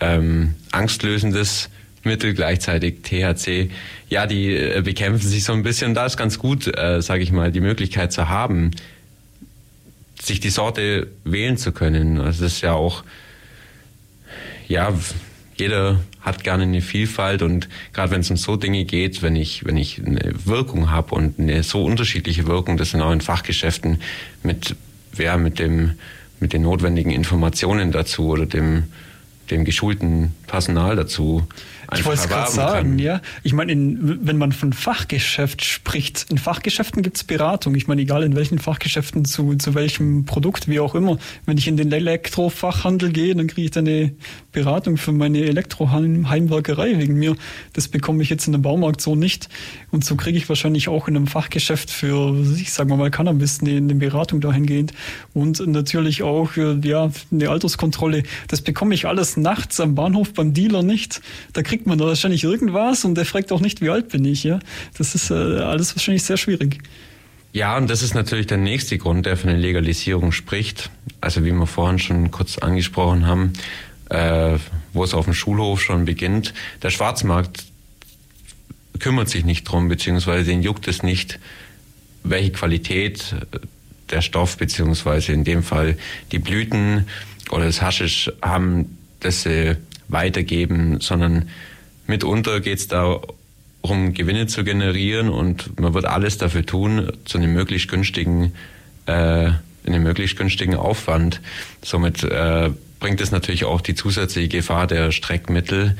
[0.00, 1.70] ähm, angstlösendes
[2.04, 3.70] Mittel, gleichzeitig THC.
[4.08, 5.94] Ja, die äh, bekämpfen sich so ein bisschen.
[5.94, 8.72] Da ist ganz gut, äh, sage ich mal, die Möglichkeit zu haben,
[10.20, 12.20] sich die Sorte wählen zu können.
[12.20, 13.04] Also das ist ja auch,
[14.68, 14.92] ja,
[15.56, 19.64] jeder hat gerne eine Vielfalt und gerade wenn es um so Dinge geht, wenn ich,
[19.64, 24.00] wenn ich eine Wirkung habe und eine so unterschiedliche Wirkung, das sind auch in Fachgeschäften
[24.42, 24.76] mit,
[25.16, 25.94] ja, mit dem,
[26.38, 28.84] mit den notwendigen Informationen dazu oder dem,
[29.50, 31.46] dem geschulten Personal dazu
[31.94, 32.98] ich wollte es gerade sagen, kann.
[32.98, 33.20] ja.
[33.42, 37.74] Ich meine, wenn man von Fachgeschäft spricht, in Fachgeschäften gibt es Beratung.
[37.76, 41.18] Ich meine, egal in welchen Fachgeschäften, zu, zu welchem Produkt, wie auch immer.
[41.46, 44.12] Wenn ich in den Elektrofachhandel gehe, dann kriege ich da eine
[44.52, 47.36] Beratung für meine Elektroheimwerkerei wegen mir.
[47.72, 49.48] Das bekomme ich jetzt in einem Baumarkt so nicht.
[49.90, 53.76] Und so kriege ich wahrscheinlich auch in einem Fachgeschäft für, ich sage mal, Cannabis eine,
[53.76, 54.92] eine Beratung dahingehend.
[55.32, 58.24] Und natürlich auch, äh, ja, eine Alterskontrolle.
[58.48, 61.22] Das bekomme ich alles nachts am Bahnhof beim Dealer nicht.
[61.54, 64.24] Da kriege kriegt man da wahrscheinlich irgendwas und der fragt auch nicht, wie alt bin
[64.24, 64.42] ich.
[64.42, 64.58] Ja?
[64.96, 66.78] Das ist äh, alles wahrscheinlich sehr schwierig.
[67.52, 70.90] Ja, und das ist natürlich der nächste Grund, der für eine Legalisierung spricht.
[71.20, 73.52] Also wie wir vorhin schon kurz angesprochen haben,
[74.10, 74.58] äh,
[74.92, 76.52] wo es auf dem Schulhof schon beginnt.
[76.82, 77.64] Der Schwarzmarkt
[78.98, 81.38] kümmert sich nicht drum, beziehungsweise den juckt es nicht,
[82.24, 83.36] welche Qualität
[84.10, 85.96] der Stoff, beziehungsweise in dem Fall
[86.32, 87.06] die Blüten
[87.50, 89.76] oder das Haschisch haben das sie
[90.08, 91.48] weitergeben, sondern
[92.08, 97.52] mitunter geht es darum, Gewinne zu generieren und man wird alles dafür tun, zu einem
[97.52, 98.52] möglichst günstigen,
[99.06, 99.50] äh,
[99.86, 101.40] einem möglichst günstigen Aufwand.
[101.82, 105.96] Somit äh, bringt es natürlich auch die zusätzliche Gefahr der Streckmittel,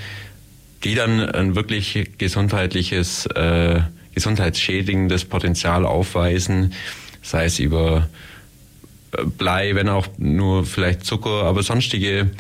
[0.85, 3.81] die dann ein wirklich gesundheitliches, äh,
[4.15, 6.75] gesundheitsschädigendes Potenzial aufweisen,
[7.23, 8.09] sei es über
[9.13, 12.31] äh, Blei, wenn auch nur vielleicht Zucker, aber sonstige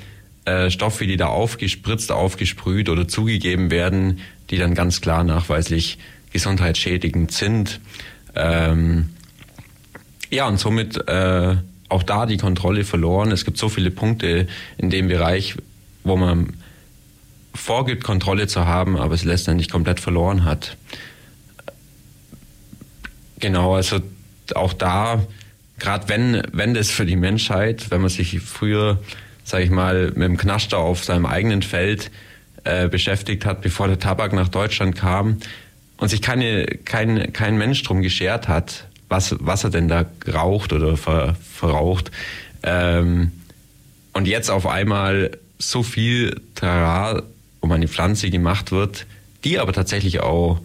[0.49, 5.99] äh, Stoffe, die da aufgespritzt, aufgesprüht oder zugegeben werden, die dann ganz klar nachweislich
[6.33, 7.81] gesundheitsschädigend sind.
[8.35, 9.11] Ähm,
[10.31, 11.57] ja, und somit äh,
[11.89, 13.31] auch da die Kontrolle verloren.
[13.31, 14.47] Es gibt so viele Punkte
[14.79, 15.55] in dem Bereich,
[16.05, 16.55] wo man
[17.55, 20.77] vorgibt, Kontrolle zu haben, aber es letztendlich komplett verloren hat.
[23.41, 24.01] Genau, also
[24.55, 25.27] auch da,
[25.79, 29.01] gerade wenn, wenn das für die Menschheit, wenn man sich früher
[29.49, 32.11] sage ich mal, mit dem Knaster auf seinem eigenen Feld
[32.65, 35.39] äh, beschäftigt hat, bevor der Tabak nach Deutschland kam
[35.97, 40.75] und sich keine, kein, kein Mensch drum geschert hat, was, was er denn da raucht
[40.75, 42.11] oder ver, verraucht.
[42.63, 43.33] Ähm,
[44.13, 47.23] und jetzt auf einmal so viel Trara
[47.61, 49.07] um eine Pflanze gemacht wird,
[49.45, 50.61] die aber tatsächlich auch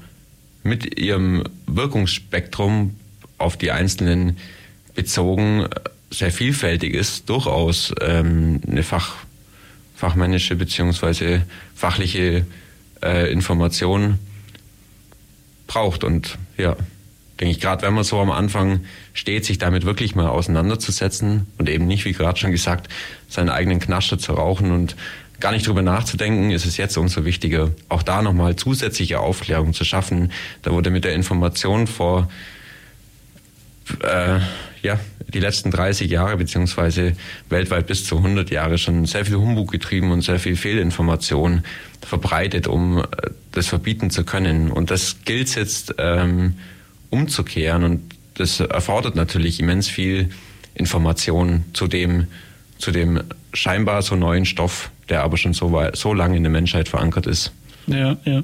[0.64, 2.96] mit ihrem Wirkungsspektrum
[3.38, 4.38] auf die einzelnen
[4.94, 5.68] bezogen
[6.14, 9.16] sehr vielfältig ist, durchaus ähm, eine Fach,
[9.96, 11.44] fachmännische beziehungsweise
[11.76, 12.46] fachliche
[13.02, 14.20] äh, Information
[15.68, 16.04] braucht.
[16.04, 16.76] Und ja,
[17.40, 18.82] denke ich, gerade wenn man so am Anfang
[19.14, 22.90] steht, sich damit wirklich mal auseinanderzusetzen und eben nicht, wie gerade schon gesagt,
[23.28, 24.96] seinen eigenen Knascher zu rauchen und
[25.40, 29.84] gar nicht drüber nachzudenken, ist es jetzt umso wichtiger, auch da nochmal zusätzliche Aufklärung zu
[29.84, 30.32] schaffen.
[30.62, 32.30] Da wurde mit der Information vor
[34.02, 34.40] äh,
[34.84, 35.00] ja,
[35.34, 37.14] die letzten 30 Jahre beziehungsweise
[37.50, 41.64] weltweit bis zu 100 Jahre schon sehr viel Humbug getrieben und sehr viel Fehlinformation
[42.02, 43.06] verbreitet, um äh,
[43.54, 44.70] das verbieten zu können.
[44.70, 46.56] Und das gilt jetzt ähm,
[47.10, 48.02] umzukehren und
[48.36, 50.30] das erfordert natürlich immens viel
[50.76, 52.28] Information zu dem,
[52.78, 53.22] zu dem
[53.54, 57.52] scheinbar so neuen Stoff, der aber schon so, so lange in der Menschheit verankert ist.
[57.88, 58.44] Ja, ja.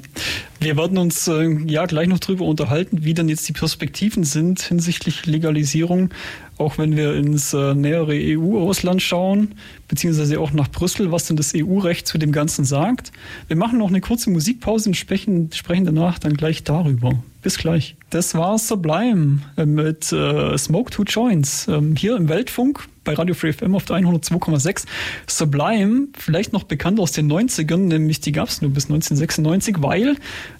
[0.60, 4.60] Wir werden uns äh, ja gleich noch darüber unterhalten, wie dann jetzt die Perspektiven sind
[4.60, 6.10] hinsichtlich Legalisierung,
[6.58, 9.54] auch wenn wir ins äh, nähere EU-Ausland schauen,
[9.88, 13.12] beziehungsweise auch nach Brüssel, was denn das EU-Recht zu dem Ganzen sagt.
[13.48, 17.22] Wir machen noch eine kurze Musikpause und sprechen, sprechen danach dann gleich darüber.
[17.42, 17.96] Bis gleich.
[18.10, 23.34] Das war Sublime äh, mit äh, Smoke Two Joints ähm, hier im Weltfunk bei Radio
[23.34, 24.84] Free FM auf der 102,6.
[25.26, 30.16] Sublime, vielleicht noch bekannt aus den 90ern, nämlich die gab es nur bis 1996, weil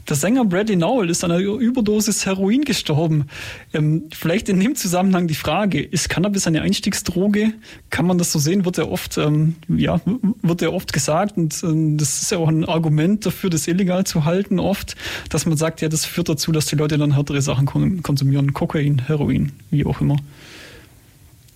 [0.09, 3.27] der Sänger Bradley Nowell ist an einer Überdosis Heroin gestorben.
[3.75, 7.53] Ähm, vielleicht in dem Zusammenhang die Frage, ist Cannabis eine Einstiegsdroge?
[7.91, 8.65] Kann man das so sehen?
[8.65, 10.01] Wird ja oft, ähm, ja,
[10.43, 14.05] wird ja oft gesagt und äh, das ist ja auch ein Argument dafür, das illegal
[14.05, 14.97] zu halten oft,
[15.29, 17.67] dass man sagt, ja, das führt dazu, dass die Leute dann härtere Sachen
[18.03, 20.17] konsumieren, Kokain, Heroin, wie auch immer.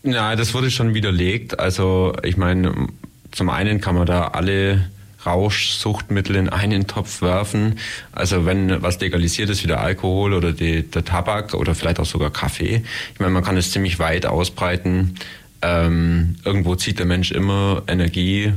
[0.02, 1.58] Ja, das wurde schon widerlegt.
[1.58, 2.88] Also ich meine,
[3.32, 4.90] zum einen kann man da alle
[5.24, 7.78] Rauschsuchtmittel in einen Topf werfen.
[8.12, 12.06] Also wenn was legalisiert ist, wie der Alkohol oder die, der Tabak oder vielleicht auch
[12.06, 12.82] sogar Kaffee.
[13.14, 15.14] Ich meine, man kann es ziemlich weit ausbreiten.
[15.62, 18.52] Ähm, irgendwo zieht der Mensch immer Energie,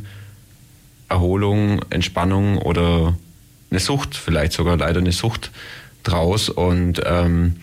[1.07, 3.15] Erholung, Entspannung oder
[3.69, 5.51] eine Sucht, vielleicht sogar leider eine Sucht
[6.07, 6.49] draus.
[6.49, 7.57] Und ähm,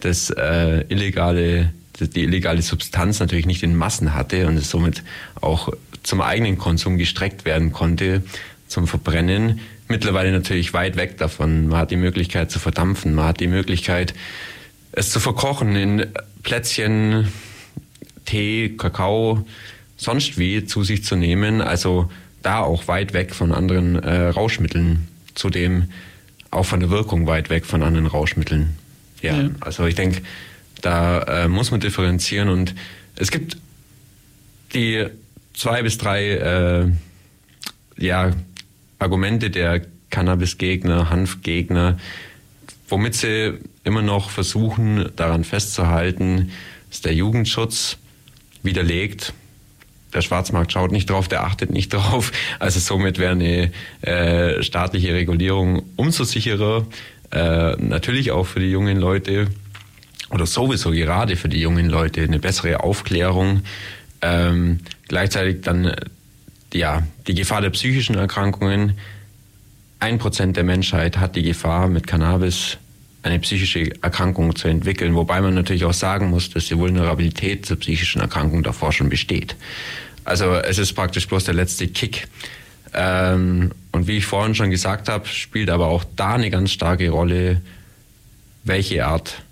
[0.00, 5.02] das äh, illegale, die illegale Substanz natürlich nicht in Massen hatte und es somit
[5.40, 8.22] auch zum eigenen Konsum gestreckt werden konnte,
[8.66, 9.60] zum Verbrennen.
[9.88, 11.68] Mittlerweile natürlich weit weg davon.
[11.68, 14.14] Man hat die Möglichkeit zu verdampfen, man hat die Möglichkeit,
[14.92, 16.06] es zu verkochen in
[16.42, 17.28] Plätzchen,
[18.24, 19.46] Tee, Kakao,
[19.96, 21.60] sonst wie zu sich zu nehmen.
[21.60, 22.10] Also
[22.42, 25.08] da auch weit weg von anderen äh, Rauschmitteln.
[25.34, 25.88] Zudem
[26.50, 28.76] auch von der Wirkung weit weg von anderen Rauschmitteln.
[29.22, 29.50] Ja, ja.
[29.60, 30.22] also ich denke,
[30.82, 32.74] da äh, muss man differenzieren und
[33.16, 33.56] es gibt
[34.74, 35.06] die
[35.54, 36.90] zwei bis drei äh,
[37.96, 38.32] ja,
[38.98, 41.98] Argumente der Cannabis-Gegner, Hanf-Gegner,
[42.88, 46.52] womit sie immer noch versuchen, daran festzuhalten,
[46.90, 47.96] ist der Jugendschutz
[48.62, 49.32] widerlegt.
[50.12, 52.32] Der Schwarzmarkt schaut nicht drauf, der achtet nicht drauf.
[52.58, 56.86] Also somit wäre eine äh, staatliche Regulierung umso sicherer.
[57.30, 59.48] Äh, natürlich auch für die jungen Leute
[60.32, 63.62] oder sowieso gerade für die jungen Leute eine bessere Aufklärung.
[64.22, 65.94] Ähm, gleichzeitig dann
[66.72, 68.94] ja die Gefahr der psychischen Erkrankungen.
[70.00, 72.78] Ein Prozent der Menschheit hat die Gefahr, mit Cannabis
[73.22, 77.78] eine psychische Erkrankung zu entwickeln, wobei man natürlich auch sagen muss, dass die Vulnerabilität zur
[77.78, 79.54] psychischen Erkrankung davor schon besteht.
[80.24, 82.26] Also es ist praktisch bloß der letzte Kick.
[82.94, 87.10] Ähm, und wie ich vorhin schon gesagt habe, spielt aber auch da eine ganz starke
[87.10, 87.60] Rolle,
[88.64, 89.42] welche Art,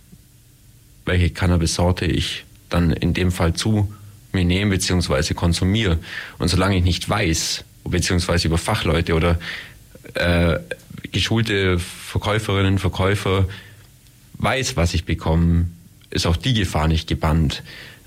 [1.05, 3.93] welche Cannabis-Sorte ich dann in dem Fall zu
[4.33, 5.35] mir nehme bzw.
[5.35, 5.99] konsumiere.
[6.39, 9.39] Und solange ich nicht weiß, beziehungsweise über Fachleute oder
[10.15, 10.59] äh,
[11.13, 13.49] geschulte Verkäuferinnen, Verkäufer
[14.35, 15.67] weiß, was ich bekomme,
[16.11, 17.63] ist auch die Gefahr nicht gebannt.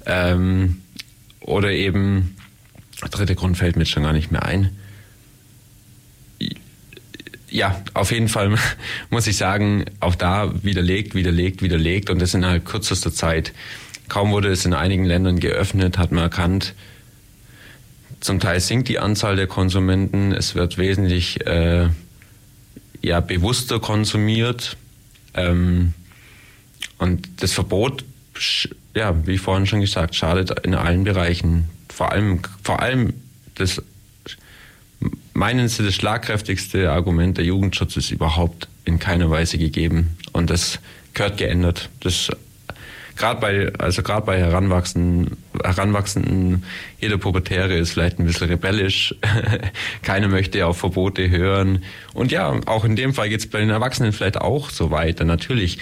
[0.06, 0.82] Ähm,
[1.40, 2.36] oder eben,
[3.02, 4.76] der dritte Grund fällt mir schon gar nicht mehr ein.
[7.54, 8.58] Ja, auf jeden Fall
[9.12, 13.54] muss ich sagen, auch da widerlegt, widerlegt, widerlegt und das innerhalb kürzester Zeit.
[14.10, 16.74] Kaum wurde es in einigen Ländern geöffnet, hat man erkannt,
[18.20, 21.90] zum Teil sinkt die Anzahl der Konsumenten, es wird wesentlich äh,
[23.04, 24.76] ja, bewusster konsumiert.
[25.36, 25.94] Ähm,
[26.98, 28.04] und das Verbot,
[28.96, 31.66] ja, wie vorhin schon gesagt, schadet in allen Bereichen.
[31.90, 33.14] Vor allem, vor allem
[33.56, 33.82] das,
[35.34, 40.18] meinen Sie, das schlagkräftigste Argument der Jugendschutz ist überhaupt in keiner Weise gegeben.
[40.32, 40.80] Und das
[41.14, 41.90] gehört geändert.
[42.02, 42.30] Das
[43.16, 46.64] gerade bei, also gerade bei Heranwachsenden, Heranwachsenden,
[47.00, 49.16] jeder Pubertäre ist vielleicht ein bisschen rebellisch.
[50.02, 51.84] Keiner möchte auf Verbote hören.
[52.14, 55.26] Und ja, auch in dem Fall geht es bei den Erwachsenen vielleicht auch so weiter.
[55.26, 55.80] Natürlich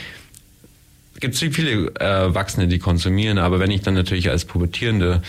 [1.20, 5.22] gibt es viele äh, Erwachsene, die konsumieren, aber wenn ich dann natürlich als pubertierende,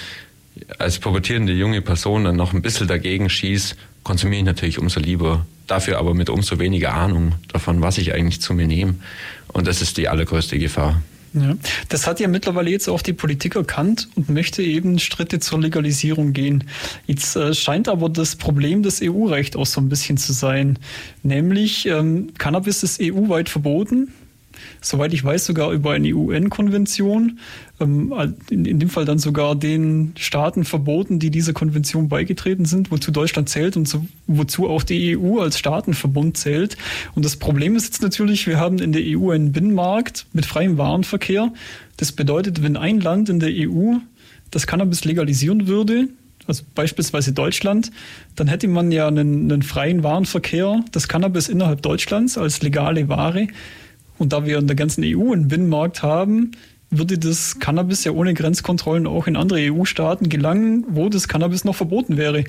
[0.78, 5.46] als pubertierende junge Person dann noch ein bisschen dagegen schieße, konsumiere ich natürlich umso lieber.
[5.66, 8.96] Dafür aber mit umso weniger Ahnung davon, was ich eigentlich zu mir nehme.
[9.52, 11.00] Und das ist die allergrößte Gefahr.
[11.34, 11.56] Ja,
[11.88, 16.34] das hat ja mittlerweile jetzt auch die Politik erkannt und möchte eben Schritte zur Legalisierung
[16.34, 16.64] gehen.
[17.06, 20.78] Jetzt äh, scheint aber das Problem des EU-Recht auch so ein bisschen zu sein.
[21.22, 24.12] Nämlich, ähm, Cannabis ist EU-weit verboten
[24.80, 27.38] soweit ich weiß, sogar über eine UN-Konvention,
[27.82, 33.10] ähm, in, dem Fall dann sogar den Staaten verboten, die dieser Konvention beigetreten sind, wozu
[33.10, 36.76] Deutschland zählt und wozu auch die EU als Staatenverbund zählt.
[37.14, 40.78] Und das Problem ist jetzt natürlich, wir haben in der EU einen Binnenmarkt mit freiem
[40.78, 41.52] Warenverkehr.
[41.96, 43.96] Das bedeutet, wenn ein Land in der EU
[44.50, 46.08] das Cannabis legalisieren würde,
[46.46, 47.90] also beispielsweise Deutschland,
[48.36, 53.46] dann hätte man ja einen, einen freien Warenverkehr des Cannabis innerhalb Deutschlands als legale Ware.
[54.18, 56.52] Und da wir in der ganzen EU einen Binnenmarkt haben,
[56.92, 61.74] würde das Cannabis ja ohne Grenzkontrollen auch in andere EU-Staaten gelangen, wo das Cannabis noch
[61.74, 62.44] verboten wäre.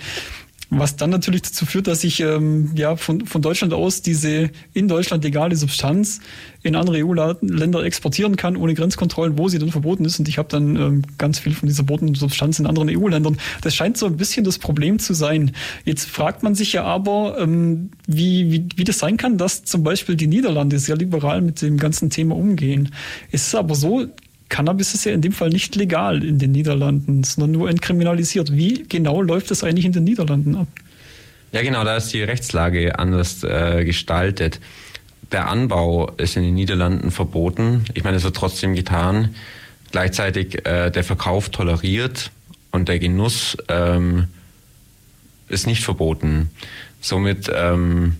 [0.69, 4.87] Was dann natürlich dazu führt, dass ich ähm, ja von, von Deutschland aus diese in
[4.87, 6.19] Deutschland legale Substanz
[6.63, 10.17] in andere EU-Länder exportieren kann, ohne Grenzkontrollen, wo sie dann verboten ist.
[10.17, 13.37] Und ich habe dann ähm, ganz viel von dieser verbotenen Substanz in anderen EU-Ländern.
[13.61, 15.51] Das scheint so ein bisschen das Problem zu sein.
[15.85, 19.83] Jetzt fragt man sich ja aber, ähm, wie, wie, wie das sein kann, dass zum
[19.83, 22.89] Beispiel die Niederlande sehr liberal mit dem ganzen Thema umgehen.
[23.31, 24.07] Es ist aber so,
[24.53, 28.55] Cannabis ist ja in dem Fall nicht legal in den Niederlanden, sondern nur entkriminalisiert.
[28.55, 30.67] Wie genau läuft das eigentlich in den Niederlanden ab?
[31.53, 34.59] Ja, genau, da ist die Rechtslage anders äh, gestaltet.
[35.31, 37.85] Der Anbau ist in den Niederlanden verboten.
[37.95, 39.33] Ich meine, es wird trotzdem getan.
[39.91, 42.29] Gleichzeitig äh, der Verkauf toleriert
[42.69, 44.27] und der Genuss ähm,
[45.49, 46.51] ist nicht verboten.
[47.01, 48.17] Somit, ähm,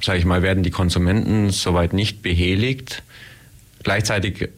[0.00, 3.02] sage ich mal, werden die Konsumenten soweit nicht behelligt.
[3.82, 4.48] Gleichzeitig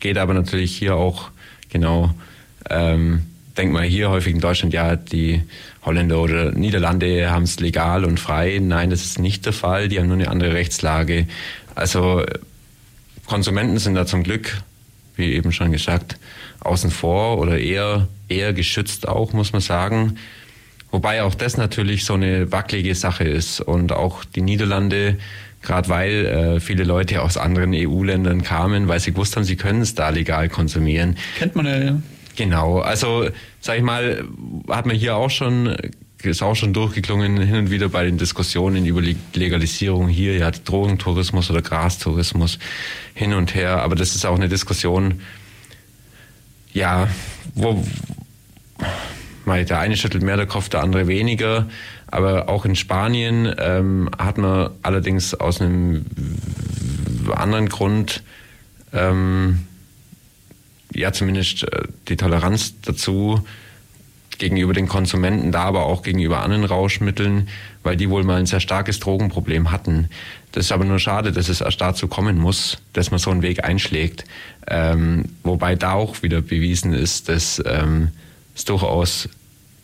[0.00, 1.30] geht aber natürlich hier auch
[1.70, 2.14] genau,
[2.70, 3.22] ähm,
[3.56, 5.42] denk mal hier häufig in Deutschland, ja, die
[5.84, 8.58] Holländer oder Niederlande haben es legal und frei.
[8.62, 9.88] Nein, das ist nicht der Fall.
[9.88, 11.26] Die haben nur eine andere Rechtslage.
[11.74, 12.24] Also
[13.26, 14.62] Konsumenten sind da zum Glück,
[15.16, 16.16] wie eben schon gesagt,
[16.60, 20.18] außen vor oder eher, eher geschützt auch, muss man sagen.
[20.90, 25.16] Wobei auch das natürlich so eine wackelige Sache ist und auch die Niederlande,
[25.62, 29.80] gerade weil äh, viele Leute aus anderen EU-Ländern kamen, weil sie gewusst haben, sie können
[29.80, 31.16] es da legal konsumieren.
[31.38, 32.02] Kennt man ja, ja.
[32.36, 33.28] Genau, also
[33.60, 34.24] sag ich mal,
[34.68, 35.76] hat man hier auch schon
[36.30, 39.02] ist auch schon durchgeklungen hin und wieder bei den Diskussionen über
[39.34, 42.58] Legalisierung hier, ja, Drogentourismus oder Grastourismus
[43.14, 43.82] hin und her.
[43.82, 45.20] Aber das ist auch eine Diskussion,
[46.72, 47.08] ja,
[47.54, 47.84] wo
[49.46, 51.68] der eine schüttelt mehr der Kopf, der andere weniger.
[52.12, 56.04] Aber auch in Spanien ähm, hat man allerdings aus einem
[57.34, 58.22] anderen Grund
[58.92, 59.60] ähm,
[60.92, 63.42] ja zumindest äh, die Toleranz dazu
[64.36, 67.48] gegenüber den Konsumenten, da aber auch gegenüber anderen Rauschmitteln,
[67.82, 70.10] weil die wohl mal ein sehr starkes Drogenproblem hatten.
[70.52, 73.40] Das ist aber nur schade, dass es erst dazu kommen muss, dass man so einen
[73.40, 74.24] Weg einschlägt.
[74.66, 78.08] Ähm, wobei da auch wieder bewiesen ist, dass ähm,
[78.54, 79.30] es durchaus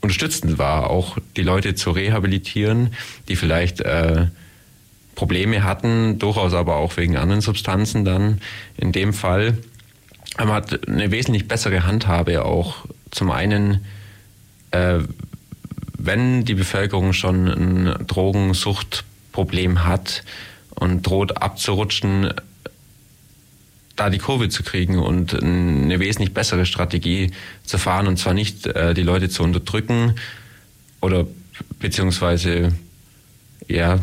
[0.08, 2.94] unterstützend war, auch die Leute zu rehabilitieren,
[3.28, 4.26] die vielleicht äh,
[5.14, 8.40] Probleme hatten, durchaus aber auch wegen anderen Substanzen dann
[8.78, 9.58] in dem Fall.
[10.38, 13.84] Man hat eine wesentlich bessere Handhabe auch zum einen
[14.70, 15.00] äh,
[15.98, 20.24] wenn die Bevölkerung schon ein Drogensuchtproblem hat
[20.74, 22.32] und droht abzurutschen,
[23.98, 27.32] da die Kurve zu kriegen und eine wesentlich bessere Strategie
[27.64, 30.14] zu fahren und zwar nicht äh, die Leute zu unterdrücken
[31.00, 31.26] oder
[31.80, 32.72] beziehungsweise
[33.66, 33.98] ja,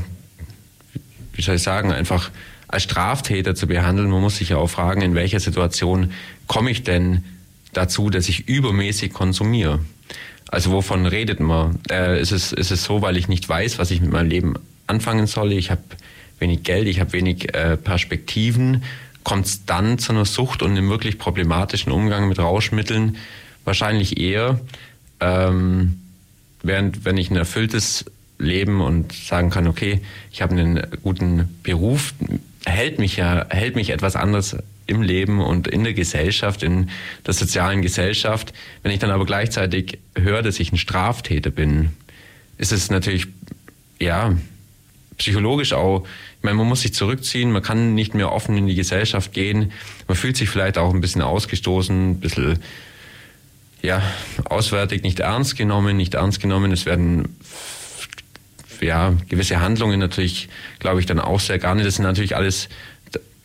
[1.33, 2.29] wie soll ich sagen, einfach
[2.67, 4.09] als Straftäter zu behandeln.
[4.09, 6.11] Man muss sich ja auch fragen, in welcher Situation
[6.47, 7.23] komme ich denn
[7.73, 9.79] dazu, dass ich übermäßig konsumiere.
[10.49, 11.79] Also wovon redet man?
[11.89, 14.53] Äh, ist, es, ist es so, weil ich nicht weiß, was ich mit meinem Leben
[14.87, 15.53] anfangen soll?
[15.53, 15.81] Ich habe
[16.39, 18.83] wenig Geld, ich habe wenig äh, Perspektiven.
[19.25, 23.17] Kommt es dann zu einer Sucht und einem wirklich problematischen Umgang mit Rauschmitteln?
[23.65, 24.61] Wahrscheinlich eher.
[25.19, 25.99] Ähm,
[26.61, 28.05] während wenn ich ein erfülltes
[28.37, 30.01] Leben und sagen kann, okay,
[30.31, 32.13] ich habe einen guten Beruf,
[32.65, 36.91] hält mich ja, hält mich etwas anders im Leben und in der Gesellschaft, in
[37.25, 38.53] der sozialen Gesellschaft.
[38.83, 41.93] Wenn ich dann aber gleichzeitig höre, dass ich ein Straftäter bin,
[42.59, 43.25] ist es natürlich,
[43.99, 44.35] ja,
[45.17, 46.05] psychologisch auch,
[46.45, 49.71] meine, man muss sich zurückziehen, man kann nicht mehr offen in die Gesellschaft gehen,
[50.07, 52.59] man fühlt sich vielleicht auch ein bisschen ausgestoßen, ein bisschen,
[53.81, 54.01] ja,
[54.45, 57.35] auswärtig nicht ernst genommen, nicht ernst genommen, es werden
[58.81, 60.47] ja, gewisse Handlungen natürlich,
[60.79, 61.83] glaube ich, dann auch sehr gerne.
[61.83, 62.69] Das sind natürlich alles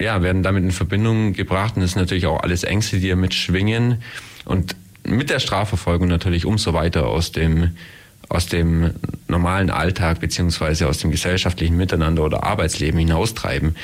[0.01, 3.35] ja, werden damit in Verbindung gebracht und das sind natürlich auch alles Ängste, die damit
[3.35, 4.03] schwingen.
[4.45, 4.75] Und
[5.05, 7.77] mit der Strafverfolgung natürlich umso weiter aus dem
[8.31, 8.93] aus dem
[9.29, 13.75] normalen Alltag beziehungsweise aus dem gesellschaftlichen Miteinander oder Arbeitsleben hinaustreiben.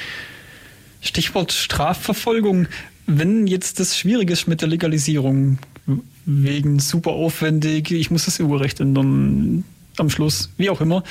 [1.02, 2.68] Stichwort Strafverfolgung.
[3.06, 5.58] Wenn jetzt das schwierig ist mit der Legalisierung,
[6.24, 9.64] wegen super aufwendig, ich muss das EU-Recht ändern,
[9.98, 11.02] am Schluss, wie auch immer,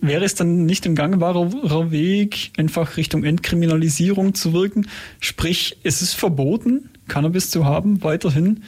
[0.00, 4.88] Wäre es dann nicht ein gangbarer Weg, einfach Richtung Entkriminalisierung zu wirken?
[5.20, 8.62] Sprich, es ist verboten, Cannabis zu haben, weiterhin.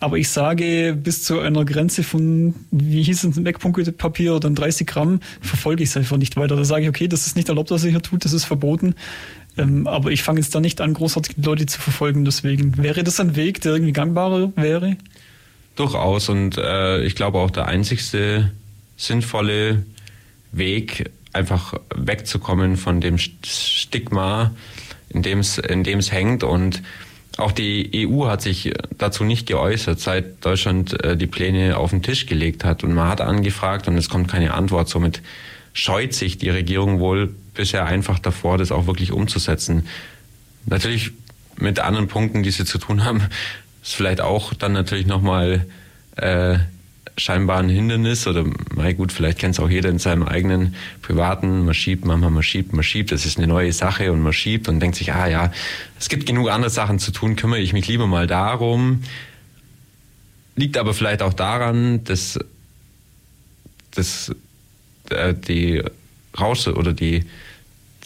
[0.00, 5.20] Aber ich sage, bis zu einer Grenze von, wie hieß es, Wegpunktpapier oder 30 Gramm,
[5.40, 6.56] verfolge ich es einfach nicht weiter.
[6.56, 8.94] Da sage ich, okay, das ist nicht erlaubt, was ihr hier tut, das ist verboten.
[9.56, 12.24] Ähm, aber ich fange jetzt da nicht an, großartig die Leute zu verfolgen.
[12.24, 14.96] Deswegen wäre das ein Weg, der irgendwie gangbarer wäre?
[15.76, 16.28] Durchaus.
[16.28, 18.50] Und äh, ich glaube auch der einzigste
[18.96, 19.84] sinnvolle
[20.52, 24.52] Weg, einfach wegzukommen von dem Stigma,
[25.08, 26.82] in dem es in dem es hängt und
[27.36, 32.02] auch die EU hat sich dazu nicht geäußert, seit Deutschland äh, die Pläne auf den
[32.02, 32.84] Tisch gelegt hat.
[32.84, 34.88] Und man hat angefragt und es kommt keine Antwort.
[34.88, 35.20] Somit
[35.72, 39.86] scheut sich die Regierung wohl bisher einfach davor, das auch wirklich umzusetzen.
[40.66, 41.10] Natürlich
[41.56, 43.22] mit anderen Punkten, die sie zu tun haben,
[43.82, 45.66] ist vielleicht auch dann natürlich nochmal
[46.16, 46.58] äh,
[47.16, 48.44] scheinbar ein Hindernis oder,
[48.74, 52.42] na gut, vielleicht kennt es auch jeder in seinem eigenen privaten, man schiebt, manchmal man
[52.42, 55.28] schiebt, man schiebt, das ist eine neue Sache und man schiebt und denkt sich, ah
[55.28, 55.52] ja,
[55.98, 59.02] es gibt genug andere Sachen zu tun, kümmere ich mich lieber mal darum.
[60.56, 62.38] Liegt aber vielleicht auch daran, dass,
[63.92, 64.34] dass
[65.10, 65.82] äh, die
[66.38, 67.24] Rausch oder die,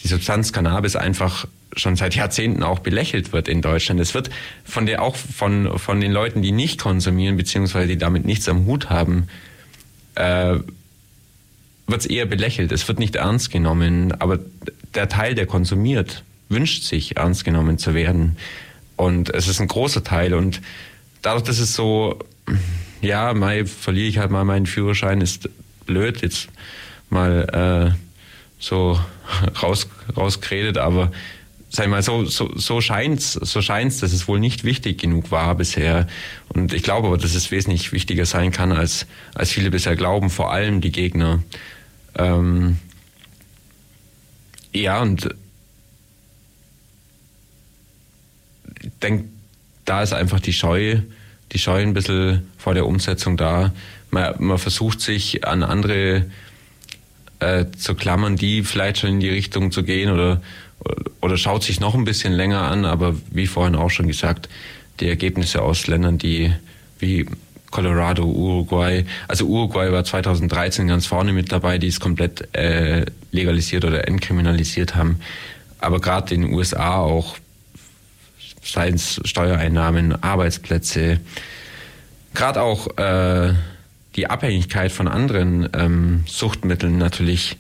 [0.03, 1.47] die Substanz Cannabis einfach
[1.77, 4.01] schon seit Jahrzehnten auch belächelt wird in Deutschland.
[4.01, 4.31] Es wird
[4.65, 8.67] von der auch von von den Leuten, die nicht konsumieren beziehungsweise die damit nichts am
[8.67, 9.29] Hut haben,
[10.15, 10.59] äh,
[11.87, 12.71] wird es eher belächelt.
[12.71, 14.13] Es wird nicht ernst genommen.
[14.21, 14.39] Aber
[14.95, 18.37] der Teil, der konsumiert, wünscht sich ernst genommen zu werden.
[18.97, 20.35] Und es ist ein großer Teil.
[20.35, 20.61] Und
[21.23, 22.19] dadurch, dass es so,
[23.01, 25.49] ja, mal verliere ich halt mal meinen Führerschein, ist
[25.87, 26.49] blöd jetzt
[27.11, 27.99] mal äh,
[28.59, 29.01] so
[29.63, 31.11] raus rausgeredet, aber
[31.79, 35.31] sag ich mal, so, so, so scheint's, so scheint's, dass es wohl nicht wichtig genug
[35.31, 36.09] war bisher.
[36.49, 40.29] Und ich glaube aber, dass es wesentlich wichtiger sein kann, als, als viele bisher glauben,
[40.29, 41.41] vor allem die Gegner.
[42.17, 42.79] Ähm,
[44.73, 45.29] ja, und
[48.83, 49.29] ich denke,
[49.85, 50.99] da ist einfach die Scheu,
[51.53, 53.73] die Scheu ein bisschen vor der Umsetzung da.
[54.11, 56.29] Man, man versucht sich an andere
[57.39, 60.43] äh, zu klammern, die vielleicht schon in die Richtung zu gehen oder,
[61.21, 64.49] oder schaut sich noch ein bisschen länger an, aber wie vorhin auch schon gesagt,
[65.01, 66.53] die Ergebnisse aus Ländern, die
[66.99, 67.27] wie
[67.71, 73.85] Colorado, Uruguay, also Uruguay war 2013 ganz vorne mit dabei, die es komplett äh, legalisiert
[73.85, 75.21] oder entkriminalisiert haben.
[75.79, 77.37] Aber gerade in den USA auch
[78.63, 81.21] seien Steuereinnahmen, Arbeitsplätze,
[82.35, 83.55] gerade auch äh,
[84.17, 87.57] die Abhängigkeit von anderen ähm, Suchtmitteln natürlich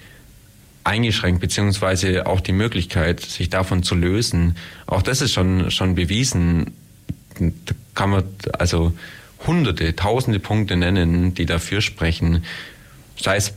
[0.88, 4.56] eingeschränkt, beziehungsweise auch die Möglichkeit, sich davon zu lösen.
[4.86, 6.72] Auch das ist schon, schon bewiesen.
[7.38, 8.24] Da kann man
[8.58, 8.92] also
[9.46, 12.44] hunderte, tausende Punkte nennen, die dafür sprechen.
[13.16, 13.52] Sei es,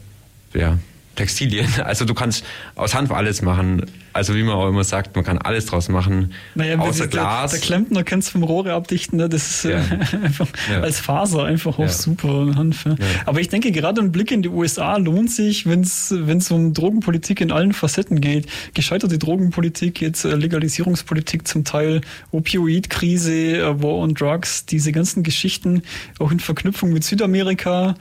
[0.53, 0.77] ja,
[1.15, 1.67] Textilien.
[1.83, 3.85] Also du kannst aus Hanf alles machen.
[4.13, 6.33] Also wie man auch immer sagt, man kann alles draus machen.
[6.55, 7.51] Naja, außer Glas.
[7.51, 9.29] Der, der Klempner kennt es vom Rohre abdichten, ne?
[9.29, 9.79] das ist äh, ja.
[10.23, 10.81] einfach ja.
[10.81, 11.89] als Faser einfach auch ja.
[11.89, 12.85] super Hanf.
[13.25, 17.41] Aber ich denke, gerade ein Blick in die USA lohnt sich, wenn es um Drogenpolitik
[17.41, 18.47] in allen Facetten geht.
[18.73, 22.01] Gescheiterte Drogenpolitik, jetzt äh, Legalisierungspolitik zum Teil,
[22.31, 25.83] Opioidkrise, äh, War on Drugs, diese ganzen Geschichten,
[26.19, 27.95] auch in Verknüpfung mit Südamerika,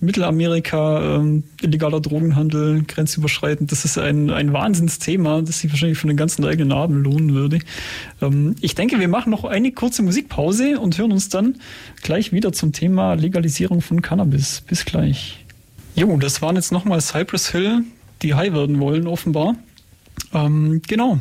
[0.00, 6.16] Mittelamerika, ähm, illegaler Drogenhandel, grenzüberschreitend, das ist ein, ein Wahnsinnsthema, das sich wahrscheinlich von den
[6.16, 7.58] ganzen eigenen Abend lohnen würde.
[8.22, 11.56] Ähm, ich denke, wir machen noch eine kurze Musikpause und hören uns dann
[12.02, 14.60] gleich wieder zum Thema Legalisierung von Cannabis.
[14.60, 15.44] Bis gleich.
[15.96, 17.82] Jo, das waren jetzt nochmal Cypress Hill,
[18.22, 19.56] die high werden wollen, offenbar.
[20.32, 21.18] Ähm, genau,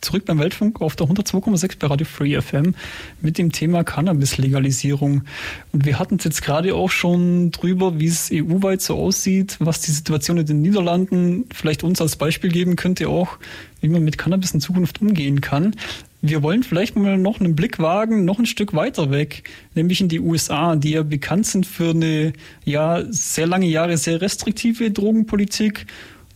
[0.00, 2.74] zurück beim Weltfunk auf der 102,6 bei Radio Free FM
[3.20, 5.22] mit dem Thema Cannabis-Legalisierung.
[5.72, 9.80] Und wir hatten es jetzt gerade auch schon drüber, wie es EU-weit so aussieht, was
[9.80, 13.38] die Situation in den Niederlanden vielleicht uns als Beispiel geben könnte, auch
[13.80, 15.74] wie man mit Cannabis in Zukunft umgehen kann.
[16.22, 19.44] Wir wollen vielleicht mal noch einen Blick wagen, noch ein Stück weiter weg,
[19.74, 22.32] nämlich in die USA, die ja bekannt sind für eine
[22.64, 25.86] ja sehr lange Jahre sehr restriktive Drogenpolitik.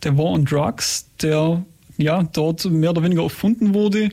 [0.05, 1.65] Der War on Drugs, der
[2.01, 4.11] ja, dort mehr oder weniger erfunden wurde.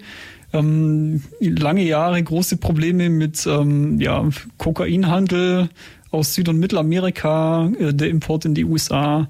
[0.54, 4.28] Ähm, lange Jahre große Probleme mit ähm, ja,
[4.58, 5.70] Kokainhandel
[6.12, 9.28] aus Süd- und Mittelamerika, äh, der Import in die USA,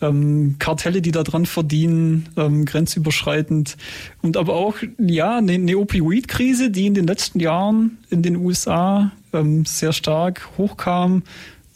[0.00, 3.76] ähm, Kartelle, die da dran verdienen, ähm, grenzüberschreitend
[4.22, 9.12] und aber auch ja eine, eine Opioid-Krise, die in den letzten Jahren in den USA
[9.32, 11.22] ähm, sehr stark hochkam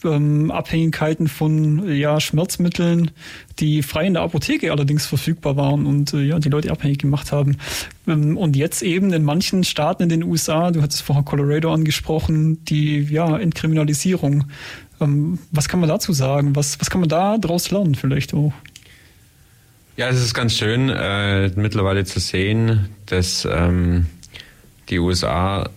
[0.04, 3.10] ähm, Abhängigkeiten von ja, Schmerzmitteln,
[3.58, 7.32] die frei in der Apotheke allerdings verfügbar waren und äh, ja, die Leute abhängig gemacht
[7.32, 7.56] haben.
[8.06, 12.64] Ähm, und jetzt eben in manchen Staaten in den USA, du hattest vorher Colorado angesprochen,
[12.64, 14.44] die ja, Entkriminalisierung.
[15.00, 16.56] Ähm, was kann man dazu sagen?
[16.56, 18.52] Was, was kann man da daraus lernen vielleicht auch?
[19.96, 24.06] Ja, es ist ganz schön äh, mittlerweile zu sehen, dass ähm,
[24.88, 25.70] die USA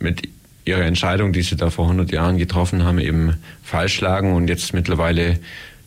[0.00, 0.28] mit
[0.64, 4.72] ihre Entscheidung, die sie da vor 100 Jahren getroffen haben, eben falsch lagen und jetzt
[4.72, 5.38] mittlerweile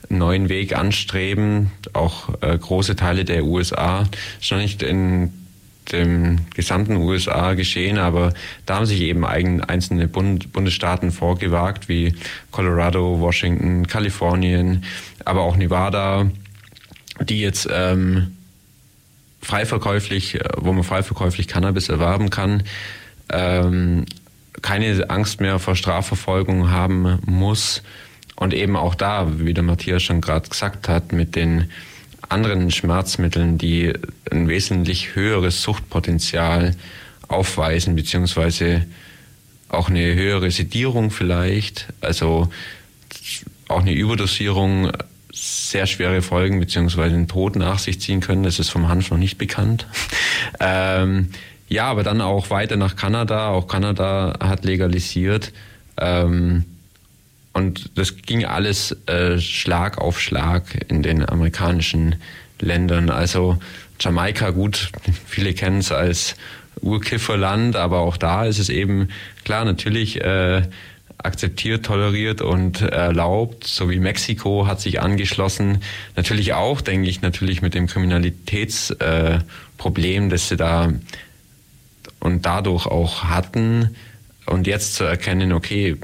[0.09, 1.71] einen neuen Weg anstreben.
[1.93, 4.05] Auch äh, große Teile der USA,
[4.39, 5.33] schon nicht in
[5.91, 8.33] dem gesamten USA geschehen, aber
[8.65, 12.13] da haben sich eben einzelne Bund, Bundesstaaten vorgewagt, wie
[12.51, 14.83] Colorado, Washington, Kalifornien,
[15.23, 16.29] aber auch Nevada,
[17.21, 18.35] die jetzt ähm,
[19.41, 22.63] freiverkäuflich, äh, wo man freiverkäuflich Cannabis erwerben kann.
[23.29, 24.05] Ähm,
[24.61, 27.83] keine Angst mehr vor Strafverfolgung haben muss.
[28.35, 31.71] Und eben auch da, wie der Matthias schon gerade gesagt hat, mit den
[32.29, 33.93] anderen Schmerzmitteln, die
[34.29, 36.75] ein wesentlich höheres Suchtpotenzial
[37.27, 38.85] aufweisen, beziehungsweise
[39.69, 42.49] auch eine höhere Sedierung vielleicht, also
[43.67, 44.91] auch eine Überdosierung
[45.33, 48.43] sehr schwere Folgen beziehungsweise einen Tod nach sich ziehen können.
[48.43, 49.87] Das ist vom Hanf noch nicht bekannt.
[50.59, 51.29] ähm,
[51.69, 53.49] ja, aber dann auch weiter nach Kanada.
[53.49, 55.51] Auch Kanada hat legalisiert.
[55.97, 56.65] Ähm,
[57.53, 62.15] und das ging alles äh, Schlag auf Schlag in den amerikanischen
[62.59, 63.09] Ländern.
[63.09, 63.57] Also
[63.99, 64.91] Jamaika, gut,
[65.25, 66.35] viele kennen es als
[66.81, 69.09] Urkifferland, aber auch da ist es eben
[69.43, 70.61] klar, natürlich äh,
[71.17, 75.81] akzeptiert, toleriert und erlaubt, so wie Mexiko hat sich angeschlossen.
[76.15, 80.93] Natürlich auch, denke ich, natürlich mit dem Kriminalitätsproblem, äh, dass sie da
[82.19, 83.95] und dadurch auch hatten
[84.45, 85.97] und jetzt zu erkennen, okay,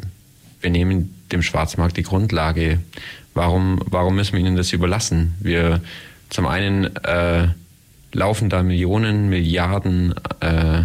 [0.62, 2.80] wir nehmen dem Schwarzmarkt die Grundlage.
[3.34, 5.36] Warum, warum müssen wir ihnen das überlassen?
[5.40, 5.82] Wir
[6.30, 7.48] zum einen äh,
[8.12, 10.84] laufen da Millionen, Milliarden äh,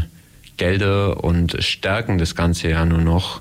[0.57, 3.41] Gelder und stärken das Ganze ja nur noch.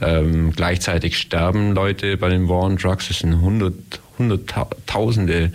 [0.00, 3.10] Ähm, gleichzeitig sterben Leute bei den War on Drugs.
[3.10, 3.74] Es sind hundert,
[4.18, 5.52] hunderttausende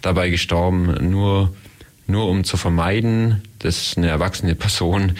[0.00, 1.54] dabei gestorben, nur,
[2.06, 5.16] nur um zu vermeiden, dass eine erwachsene Person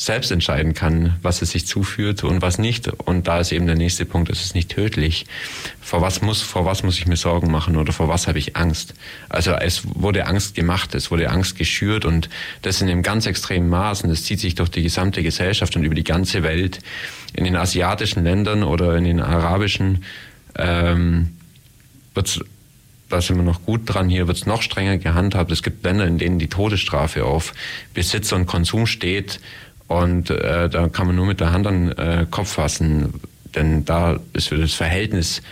[0.00, 2.88] selbst entscheiden kann, was es sich zuführt und was nicht.
[2.88, 5.26] Und da ist eben der nächste Punkt, es ist nicht tödlich.
[5.78, 8.56] Vor was muss, vor was muss ich mir Sorgen machen oder vor was habe ich
[8.56, 8.94] Angst?
[9.28, 12.30] Also es wurde Angst gemacht, es wurde Angst geschürt und
[12.62, 15.84] das in einem ganz extremen Maß und das zieht sich durch die gesamte Gesellschaft und
[15.84, 16.78] über die ganze Welt.
[17.34, 20.02] In den asiatischen Ländern oder in den arabischen
[20.56, 21.36] ähm,
[22.14, 22.42] wird
[23.10, 24.08] da sind wir noch gut dran.
[24.08, 25.50] Hier wird es noch strenger gehandhabt.
[25.52, 27.52] Es gibt Länder, in denen die Todesstrafe auf
[27.92, 29.40] Besitz und Konsum steht.
[29.88, 33.14] Und äh, da kann man nur mit der Hand an den äh, Kopf fassen,
[33.56, 35.42] denn da ist das Verhältnis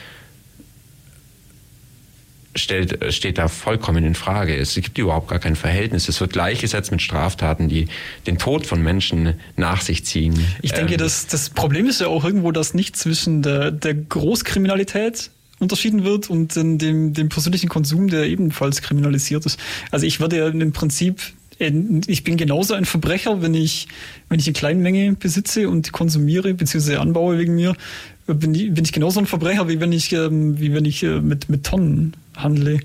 [2.55, 4.57] stellt, steht da vollkommen in Frage.
[4.57, 6.09] Es gibt überhaupt gar kein Verhältnis.
[6.09, 7.89] Es wird gleichgesetzt mit Straftaten, die
[8.27, 10.39] den Tod von Menschen nach sich ziehen.
[10.63, 13.95] Ich denke, ähm, das, das Problem ist ja auch irgendwo, dass nicht zwischen der, der
[13.95, 16.79] Großkriminalität unterschieden wird und dem,
[17.13, 19.59] dem persönlichen Konsum, der ebenfalls kriminalisiert ist.
[19.91, 21.33] Also ich würde ja im Prinzip
[22.07, 23.89] ich bin genauso ein Verbrecher, wenn ich,
[24.29, 26.97] wenn ich eine kleine Menge besitze und konsumiere bzw.
[26.97, 27.75] anbaue wegen mir,
[28.27, 31.21] bin ich, bin ich genauso ein Verbrecher, wie wenn ich, ähm, wie wenn ich äh,
[31.21, 32.79] mit, mit Tonnen handle.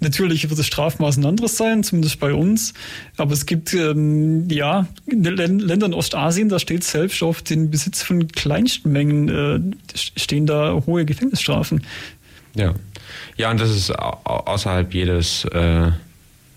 [0.00, 2.72] Natürlich wird das Strafmaß ein anderes sein, zumindest bei uns.
[3.16, 8.02] Aber es gibt, ähm, ja, in den Ländern Ostasien, da steht selbst auf den Besitz
[8.02, 9.60] von kleinsten Mengen, äh,
[9.94, 11.82] stehen da hohe Gefängnisstrafen.
[12.54, 12.74] Ja.
[13.36, 15.90] Ja, und das ist außerhalb jedes, äh,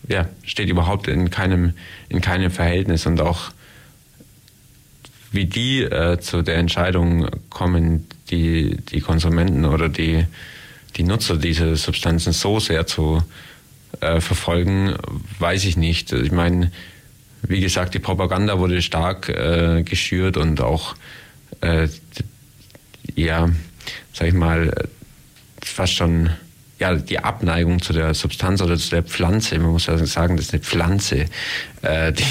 [0.08, 1.74] ja, steht überhaupt in keinem,
[2.10, 3.52] in keinem Verhältnis und auch
[5.32, 10.26] wie die äh, zu der Entscheidung kommen, die, die Konsumenten oder die,
[10.96, 13.24] die Nutzer diese Substanzen so sehr zu
[14.00, 14.96] äh, verfolgen,
[15.40, 16.12] weiß ich nicht.
[16.12, 16.72] Ich meine,
[17.44, 20.96] wie gesagt, die Propaganda wurde stark äh, geschürt und auch,
[21.62, 21.88] äh,
[23.16, 23.50] ja,
[24.14, 24.88] sag ich mal,
[25.62, 26.30] fast schon
[26.80, 30.48] ja, die Abneigung zu der Substanz oder zu der Pflanze, man muss ja sagen, das
[30.48, 31.26] ist eine Pflanze,
[31.84, 32.24] äh, die,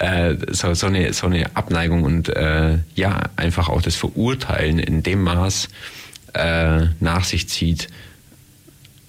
[0.00, 5.04] äh, so, so, eine, so eine Abneigung und äh, ja, einfach auch das Verurteilen in
[5.04, 5.68] dem Maß
[6.36, 7.88] äh, nach sich zieht,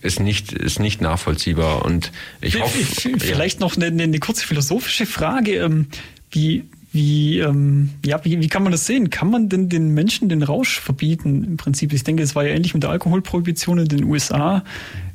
[0.01, 1.86] ist nicht, ist nicht nachvollziehbar.
[1.86, 2.11] Und
[2.41, 2.78] ich hoffe.
[3.19, 3.65] Vielleicht ja.
[3.65, 5.55] noch eine, eine kurze philosophische Frage.
[5.55, 5.88] Ähm,
[6.32, 9.09] wie, wie, ähm, ja, wie, wie kann man das sehen?
[9.09, 11.93] Kann man denn den Menschen den Rausch verbieten im Prinzip?
[11.93, 14.63] Ich denke, es war ja ähnlich mit der Alkoholprohibition in den USA.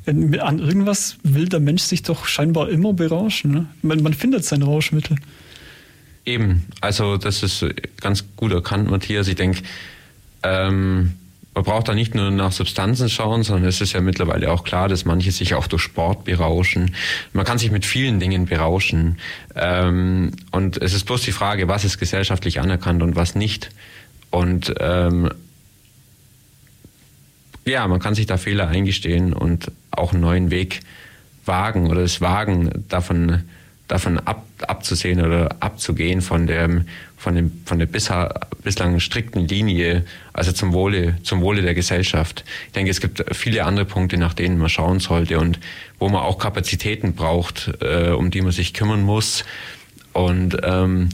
[0.05, 3.51] An irgendwas will der Mensch sich doch scheinbar immer berauschen.
[3.51, 3.65] Ne?
[3.81, 5.17] Man, man findet sein Rauschmittel.
[6.25, 7.65] Eben, also das ist
[7.99, 9.27] ganz gut erkannt, Matthias.
[9.27, 9.63] Ich denke,
[10.43, 11.13] ähm,
[11.53, 14.89] man braucht da nicht nur nach Substanzen schauen, sondern es ist ja mittlerweile auch klar,
[14.89, 16.95] dass manche sich auch durch Sport berauschen.
[17.31, 19.19] Man kann sich mit vielen Dingen berauschen.
[19.55, 23.69] Ähm, und es ist bloß die Frage, was ist gesellschaftlich anerkannt und was nicht.
[24.31, 25.29] Und ähm,
[27.65, 30.81] ja, man kann sich da Fehler eingestehen und auch einen neuen Weg
[31.45, 33.43] wagen oder es wagen, davon
[33.87, 36.85] davon ab, abzusehen oder abzugehen von dem,
[37.23, 40.03] von dem, von der bisher, bislang strikten Linie,
[40.33, 42.43] also zum Wohle, zum Wohle der Gesellschaft.
[42.67, 45.57] Ich denke, es gibt viele andere Punkte, nach denen man schauen sollte und
[45.99, 49.45] wo man auch Kapazitäten braucht, äh, um die man sich kümmern muss.
[50.11, 51.09] Und ähm,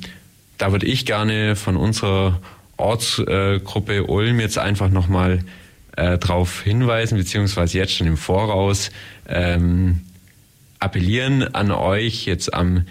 [0.57, 2.41] da würde ich gerne von unserer
[2.77, 5.45] Ortsgruppe äh, Ulm jetzt einfach nochmal
[5.95, 8.89] äh, darauf hinweisen, beziehungsweise jetzt schon im Voraus,
[9.27, 10.01] ähm,
[10.79, 12.85] appellieren an euch jetzt am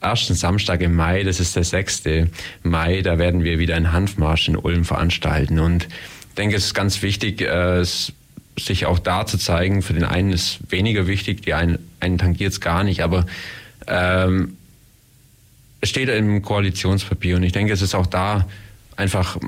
[0.00, 2.02] ersten Samstag im Mai, das ist der 6.
[2.62, 5.58] Mai, da werden wir wieder einen Hanfmarsch in Ulm veranstalten.
[5.58, 5.88] Und
[6.28, 7.84] ich denke, es ist ganz wichtig, äh,
[8.58, 9.82] sich auch da zu zeigen.
[9.82, 13.26] Für den einen ist weniger wichtig, die einen, einen tangiert es gar nicht, aber
[13.86, 14.56] ähm,
[15.80, 18.46] es steht im Koalitionspapier und ich denke, es ist auch da
[18.96, 19.38] einfach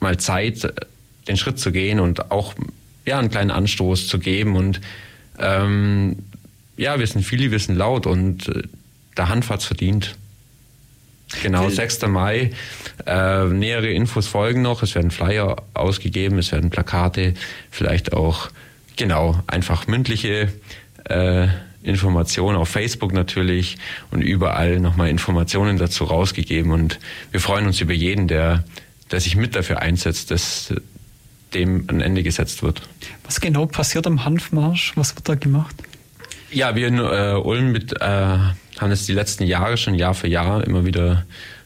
[0.00, 0.72] mal Zeit,
[1.28, 2.54] den Schritt zu gehen und auch
[3.06, 4.80] ja einen kleinen Anstoß zu geben und
[5.38, 6.18] ähm,
[6.76, 8.62] ja, wir sind viele, wir sind laut und äh,
[9.16, 10.16] der Hanf hat's verdient.
[11.42, 12.02] Genau, 6.
[12.08, 12.50] Mai.
[13.06, 14.82] Äh, nähere Infos folgen noch.
[14.82, 17.34] Es werden Flyer ausgegeben, es werden Plakate,
[17.70, 18.50] vielleicht auch,
[18.96, 20.52] genau, einfach mündliche
[21.04, 21.48] äh,
[21.82, 23.78] Informationen auf Facebook natürlich
[24.10, 26.70] und überall nochmal Informationen dazu rausgegeben.
[26.70, 27.00] Und
[27.30, 28.64] wir freuen uns über jeden, der,
[29.10, 30.74] der sich mit dafür einsetzt, dass
[31.54, 32.82] dem ein Ende gesetzt wird.
[33.24, 34.92] Was genau passiert am Hanfmarsch?
[34.96, 35.74] Was wird da gemacht?
[36.50, 38.38] Ja, wir in äh, Ulm mit, äh,
[38.82, 41.24] haben es die letzten Jahre schon Jahr für Jahr immer wieder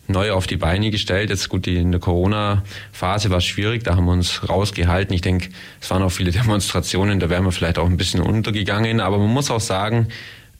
[0.08, 1.30] neu auf die Beine gestellt.
[1.30, 5.14] Jetzt gut, die, in der Corona-Phase war es schwierig, da haben wir uns rausgehalten.
[5.14, 5.48] Ich denke,
[5.80, 9.00] es waren auch viele Demonstrationen, da wären wir vielleicht auch ein bisschen untergegangen.
[9.00, 10.08] Aber man muss auch sagen,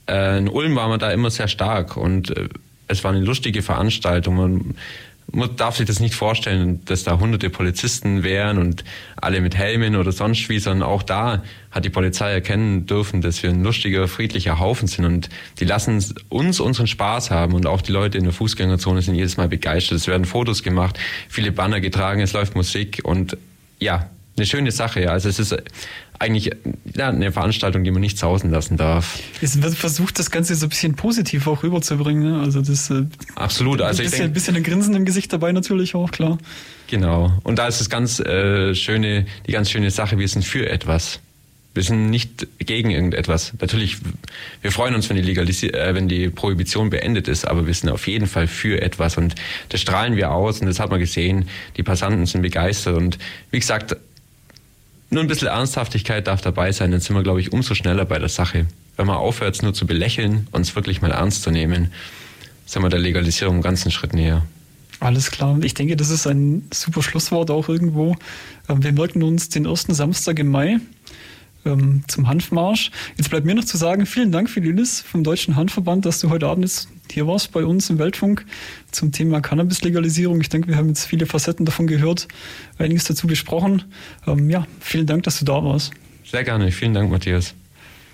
[0.08, 2.48] äh, in Ulm war man da immer sehr stark und äh,
[2.88, 4.36] es war eine lustige Veranstaltung.
[4.36, 4.74] Man,
[5.32, 8.84] man darf sich das nicht vorstellen, dass da hunderte Polizisten wären und
[9.16, 13.42] alle mit Helmen oder sonst wie, sondern auch da hat die Polizei erkennen dürfen, dass
[13.42, 17.82] wir ein lustiger, friedlicher Haufen sind und die lassen uns unseren Spaß haben und auch
[17.82, 19.98] die Leute in der Fußgängerzone sind jedes Mal begeistert.
[19.98, 20.98] Es werden Fotos gemacht,
[21.28, 23.36] viele Banner getragen, es läuft Musik und
[23.78, 25.10] ja, eine schöne Sache.
[25.10, 25.56] Also es ist
[26.18, 26.50] eigentlich
[26.94, 29.18] ja, eine Veranstaltung, die man nicht sausen lassen darf.
[29.42, 32.22] Es wird versucht, das Ganze so ein bisschen positiv auch rüberzubringen.
[32.22, 32.40] Ne?
[32.40, 33.82] Also das äh, absolut.
[33.82, 36.38] Also ein bisschen, ein bisschen ein Grinsen im Gesicht dabei natürlich auch klar.
[36.88, 37.32] Genau.
[37.42, 40.18] Und da ist das ganz äh, schöne, die ganz schöne Sache.
[40.18, 41.20] Wir sind für etwas.
[41.74, 43.52] Wir sind nicht gegen irgendetwas.
[43.60, 43.98] Natürlich,
[44.62, 47.90] wir freuen uns, wenn die, Legalisi äh, wenn die Prohibition beendet ist, aber wir sind
[47.90, 49.34] auf jeden Fall für etwas und
[49.68, 51.50] das strahlen wir aus und das hat man gesehen.
[51.76, 53.18] Die Passanten sind begeistert und
[53.50, 53.94] wie gesagt,
[55.10, 58.18] nur ein bisschen Ernsthaftigkeit darf dabei sein, dann sind wir, glaube ich, umso schneller bei
[58.18, 58.66] der Sache.
[58.96, 61.92] Wenn man aufhört, es nur zu belächeln, uns wirklich mal ernst zu nehmen,
[62.64, 64.44] sind wir der Legalisierung einen ganzen Schritt näher.
[64.98, 65.58] Alles klar.
[65.62, 68.16] Ich denke, das ist ein super Schlusswort auch irgendwo.
[68.68, 70.78] Ähm, wir merken uns den ersten Samstag im Mai
[71.66, 72.90] ähm, zum Hanfmarsch.
[73.16, 76.46] Jetzt bleibt mir noch zu sagen, vielen Dank, Phililis vom Deutschen Hanfverband, dass du heute
[76.46, 78.46] Abend jetzt hier warst bei uns im Weltfunk
[78.90, 80.40] zum Thema Cannabis-Legalisierung.
[80.40, 82.28] Ich denke, wir haben jetzt viele Facetten davon gehört,
[82.78, 83.84] einiges dazu besprochen.
[84.26, 85.92] Ähm, ja, vielen Dank, dass du da warst.
[86.24, 86.72] Sehr gerne.
[86.72, 87.54] Vielen Dank, Matthias.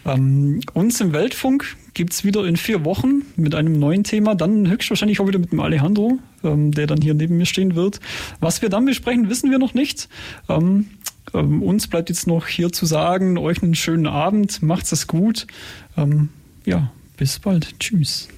[0.04, 4.68] Ähm, uns im Weltfunk gibt es wieder in vier Wochen mit einem neuen Thema, dann
[4.68, 8.00] höchstwahrscheinlich auch wieder mit dem Alejandro, ähm, der dann hier neben mir stehen wird.
[8.40, 10.08] Was wir dann besprechen, wissen wir noch nicht.
[10.48, 10.86] Ähm,
[11.34, 15.46] ähm uns bleibt jetzt noch hier zu sagen, euch einen schönen Abend, macht's es gut.
[15.96, 16.28] Ähm,
[16.64, 17.78] ja, bis bald.
[17.78, 18.28] Tschüss.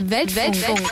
[0.00, 0.36] Weltfunk.
[0.36, 0.90] Weltfunk.